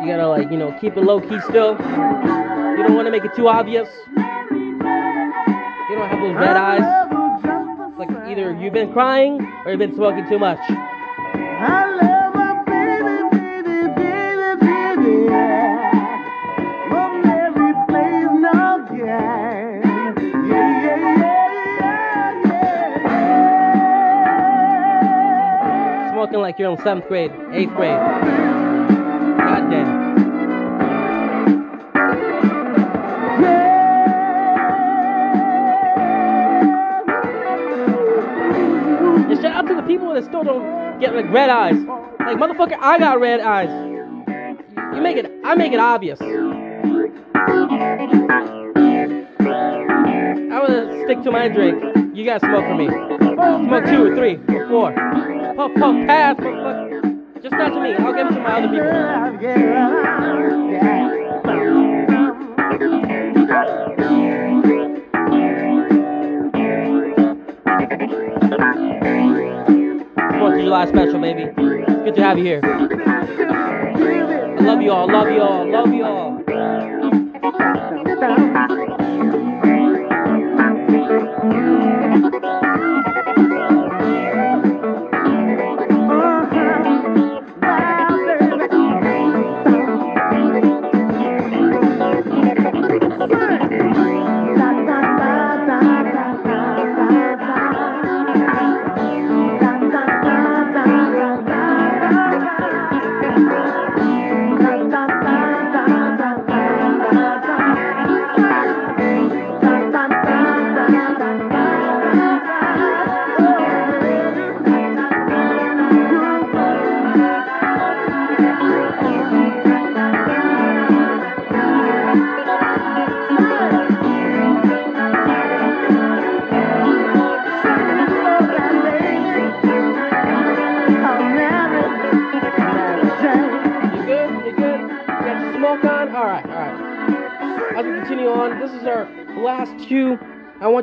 You 0.02 0.08
gotta 0.08 0.26
like 0.26 0.50
you 0.50 0.56
know 0.58 0.76
keep 0.80 0.96
it 0.96 1.00
low 1.00 1.20
key 1.20 1.38
still. 1.48 1.76
You 1.78 2.82
don't 2.82 2.96
want 2.96 3.06
to 3.06 3.12
make 3.12 3.24
it 3.24 3.36
too 3.36 3.46
obvious. 3.46 3.88
You 4.08 4.18
don't 5.94 6.08
have 6.08 6.20
those 6.20 6.34
red 6.34 6.56
eyes. 6.56 6.82
It's 7.88 7.98
like 8.00 8.10
either 8.28 8.52
you've 8.60 8.72
been 8.72 8.92
crying 8.92 9.40
or 9.64 9.70
you've 9.70 9.78
been 9.78 9.94
smoking 9.94 10.28
too 10.28 10.40
much. 10.40 10.58
Smoking 26.12 26.40
like 26.40 26.58
you're 26.58 26.72
in 26.72 26.78
seventh 26.78 27.06
grade, 27.06 27.30
eighth 27.52 27.72
grade. 27.76 28.71
Get 41.02 41.14
like 41.16 41.28
red 41.30 41.50
eyes. 41.50 41.74
Like 42.20 42.36
motherfucker, 42.36 42.78
I 42.80 42.96
got 42.98 43.20
red 43.20 43.40
eyes. 43.40 43.68
You 44.94 45.00
make 45.02 45.16
it, 45.16 45.28
I 45.44 45.56
make 45.56 45.72
it 45.72 45.80
obvious. 45.80 46.20
I 46.20 46.26
would 50.60 51.02
stick 51.04 51.22
to 51.24 51.32
my 51.32 51.48
drink. 51.48 51.82
You 52.14 52.24
guys 52.24 52.40
smoke 52.40 52.64
for 52.66 52.76
me. 52.76 52.86
Smoke 52.88 53.84
two 53.86 54.04
or 54.06 54.14
three 54.14 54.38
or 54.54 54.68
four. 54.68 54.92
Puff, 55.56 55.72
puff, 55.74 56.06
pass, 56.06 56.36
motherfucker. 56.36 57.42
Just 57.42 57.54
not 57.56 57.70
to 57.70 57.80
me. 57.80 57.94
I'll 57.94 58.12
give 58.14 58.28
it 58.28 58.34
to 58.34 58.40
my 58.40 58.58
other 58.58 58.68
people. 58.68 58.92
July 70.72 70.86
special, 70.86 71.20
baby. 71.20 71.52
Good 71.54 72.14
to 72.14 72.22
have 72.22 72.38
you 72.38 72.44
here. 72.44 72.60
I 72.64 72.70
love 74.62 74.80
you 74.80 74.90
all, 74.90 75.06
love 75.06 75.28
you 75.30 75.42
all, 75.42 75.70
love 75.70 75.92
you 75.92 76.02
all. 76.02 76.38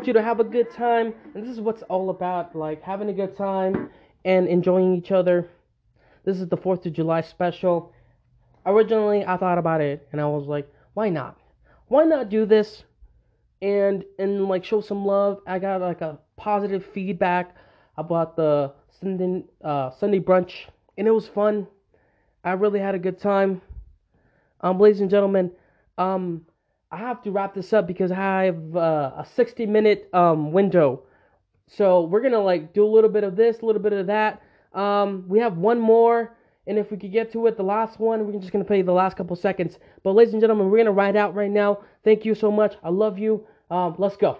You 0.09 0.13
to 0.13 0.21
have 0.21 0.39
a 0.39 0.43
good 0.43 0.69
time, 0.71 1.13
and 1.33 1.43
this 1.43 1.51
is 1.51 1.61
what's 1.61 1.83
all 1.83 2.09
about 2.09 2.55
like 2.55 2.81
having 2.81 3.09
a 3.09 3.13
good 3.13 3.37
time 3.37 3.89
and 4.25 4.47
enjoying 4.47 4.95
each 4.95 5.11
other. 5.11 5.47
This 6.25 6.41
is 6.41 6.47
the 6.47 6.57
4th 6.57 6.85
of 6.85 6.93
July 6.93 7.21
special. 7.21 7.93
Originally, 8.65 9.25
I 9.25 9.37
thought 9.37 9.57
about 9.57 9.81
it 9.81 10.07
and 10.11 10.19
I 10.19 10.25
was 10.25 10.47
like, 10.47 10.67
why 10.93 11.09
not? 11.09 11.39
why 11.89 12.05
not 12.05 12.29
do 12.29 12.45
this 12.45 12.83
and 13.61 14.05
and 14.17 14.47
like 14.47 14.63
show 14.63 14.79
some 14.79 15.05
love? 15.05 15.41
I 15.45 15.59
got 15.59 15.81
like 15.81 16.01
a 16.01 16.17
positive 16.37 16.85
feedback 16.85 17.55
about 17.97 18.37
the 18.37 18.71
Sunday 19.01 19.43
uh, 19.63 19.91
Sunday 19.91 20.19
brunch, 20.19 20.53
and 20.97 21.07
it 21.07 21.11
was 21.11 21.27
fun. 21.27 21.67
I 22.43 22.53
really 22.53 22.79
had 22.79 22.95
a 22.95 22.99
good 22.99 23.19
time. 23.19 23.61
Um, 24.61 24.79
ladies 24.79 25.01
and 25.01 25.09
gentlemen, 25.09 25.51
um, 25.97 26.45
I 26.91 26.97
have 26.97 27.21
to 27.23 27.31
wrap 27.31 27.53
this 27.53 27.71
up 27.71 27.85
because 27.87 28.11
I 28.11 28.45
have 28.45 28.75
uh, 28.75 29.11
a 29.17 29.25
60 29.35 29.65
minute 29.65 30.09
um 30.13 30.51
window. 30.51 31.03
So 31.67 32.03
we're 32.03 32.21
gonna 32.21 32.41
like 32.41 32.73
do 32.73 32.83
a 32.83 32.91
little 32.91 33.09
bit 33.09 33.23
of 33.23 33.35
this, 33.35 33.59
a 33.59 33.65
little 33.65 33.81
bit 33.81 33.93
of 33.93 34.07
that. 34.07 34.41
Um, 34.73 35.25
we 35.27 35.39
have 35.39 35.57
one 35.57 35.79
more, 35.79 36.35
and 36.67 36.77
if 36.77 36.91
we 36.91 36.97
could 36.97 37.11
get 37.11 37.31
to 37.33 37.45
it, 37.47 37.57
the 37.57 37.63
last 37.63 37.99
one, 37.99 38.25
we're 38.25 38.39
just 38.39 38.51
gonna 38.51 38.65
play 38.65 38.81
the 38.81 38.91
last 38.91 39.17
couple 39.17 39.35
seconds. 39.35 39.77
But 40.03 40.13
ladies 40.13 40.33
and 40.33 40.41
gentlemen, 40.41 40.69
we're 40.69 40.77
gonna 40.77 40.91
ride 40.91 41.15
out 41.15 41.35
right 41.35 41.51
now. 41.51 41.83
Thank 42.03 42.25
you 42.25 42.33
so 42.33 42.51
much. 42.51 42.75
I 42.83 42.89
love 42.89 43.19
you. 43.19 43.45
Um, 43.69 43.95
let's 43.99 44.17
go. 44.17 44.39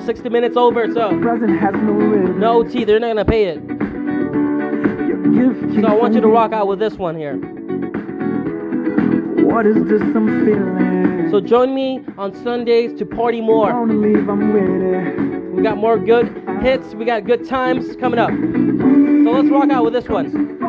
Can 0.00 0.06
60 0.06 0.28
minutes 0.28 0.56
over, 0.56 0.92
so 0.92 1.20
Present 1.20 1.58
has 1.58 1.74
no 1.74 2.62
T. 2.62 2.84
They're 2.84 3.00
not 3.00 3.08
gonna 3.08 3.24
pay 3.24 3.44
it. 3.44 3.60
So 5.80 5.86
I 5.86 5.94
want 5.94 6.14
you 6.14 6.20
to 6.20 6.28
rock 6.28 6.52
out 6.52 6.66
with 6.68 6.78
this 6.78 6.94
one 6.94 7.16
here. 7.16 7.36
What 9.46 9.66
is 9.66 9.76
this 9.84 10.02
I'm 10.02 10.44
feeling? 10.44 11.30
So 11.30 11.40
join 11.40 11.74
me 11.74 12.04
on 12.18 12.34
Sundays 12.42 12.98
to 12.98 13.06
party 13.06 13.40
more. 13.40 13.86
Leave, 13.86 14.28
I'm 14.28 14.52
with 14.52 14.82
it. 14.82 15.54
We 15.54 15.62
got 15.62 15.76
more 15.76 15.98
good 15.98 16.28
hits. 16.62 16.94
We 16.94 17.04
got 17.04 17.24
good 17.24 17.46
times 17.46 17.96
coming 17.96 18.18
up. 18.18 18.30
So 18.30 19.30
let's 19.32 19.48
rock 19.48 19.70
out 19.70 19.84
with 19.84 19.92
this 19.92 20.08
one. 20.08 20.59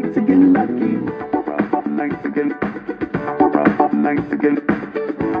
Nice 0.00 0.16
again 0.16 0.52
lucky. 0.54 0.96
We're 1.36 1.76
up 1.76 1.86
nights 1.86 2.24
again. 2.24 2.56
We're 3.38 3.60
up 3.60 3.92
nights 3.92 4.32
again. 4.32 4.58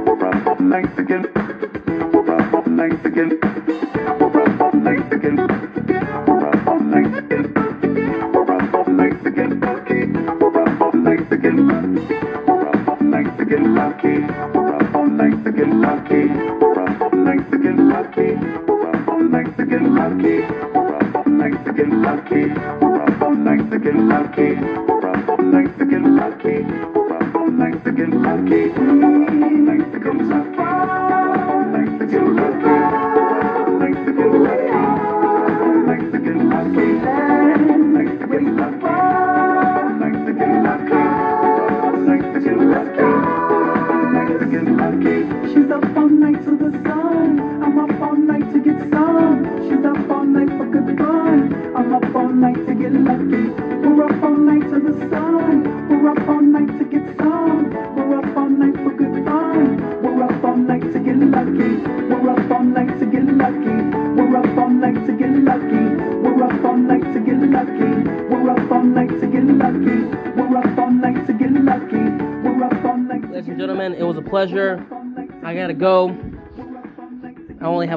We're 0.04 0.26
up 0.26 0.60
nights 0.60 0.98
again. 0.98 1.24
We're 2.12 2.56
up 2.58 2.66
nights 2.66 3.06
again. 3.06 3.69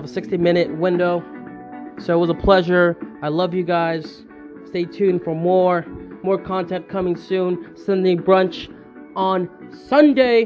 Have 0.03 0.09
a 0.09 0.13
60 0.13 0.37
minute 0.37 0.77
window. 0.77 1.23
So 1.97 2.13
it 2.15 2.19
was 2.19 2.29
a 2.29 2.33
pleasure. 2.33 2.97
I 3.21 3.29
love 3.29 3.53
you 3.53 3.63
guys. 3.63 4.23
Stay 4.65 4.83
tuned 4.83 5.23
for 5.23 5.33
more. 5.33 5.85
More 6.23 6.37
content 6.37 6.89
coming 6.89 7.15
soon. 7.15 7.77
Sunday 7.77 8.15
brunch 8.15 8.73
on 9.15 9.49
Sunday, 9.87 10.45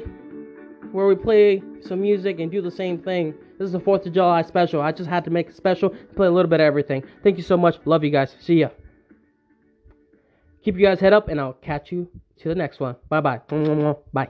where 0.91 1.07
we 1.07 1.15
play 1.15 1.63
some 1.81 2.01
music 2.01 2.39
and 2.39 2.51
do 2.51 2.61
the 2.61 2.71
same 2.71 2.99
thing. 2.99 3.33
This 3.57 3.67
is 3.67 3.71
the 3.71 3.79
4th 3.79 4.05
of 4.05 4.13
July 4.13 4.43
special. 4.43 4.81
I 4.81 4.91
just 4.91 5.09
had 5.09 5.23
to 5.23 5.31
make 5.31 5.49
it 5.49 5.55
special, 5.55 5.89
play 6.15 6.27
a 6.27 6.31
little 6.31 6.49
bit 6.49 6.59
of 6.59 6.65
everything. 6.65 7.03
Thank 7.23 7.37
you 7.37 7.43
so 7.43 7.57
much. 7.57 7.77
Love 7.85 8.03
you 8.03 8.11
guys. 8.11 8.35
See 8.39 8.55
ya. 8.55 8.69
Keep 10.63 10.77
you 10.77 10.85
guys 10.85 10.99
head 10.99 11.13
up, 11.13 11.29
and 11.29 11.39
I'll 11.39 11.53
catch 11.53 11.91
you 11.91 12.07
to 12.41 12.49
the 12.49 12.55
next 12.55 12.79
one. 12.79 12.95
Bye 13.09 13.21
bye. 13.21 13.41
Bye. 14.13 14.29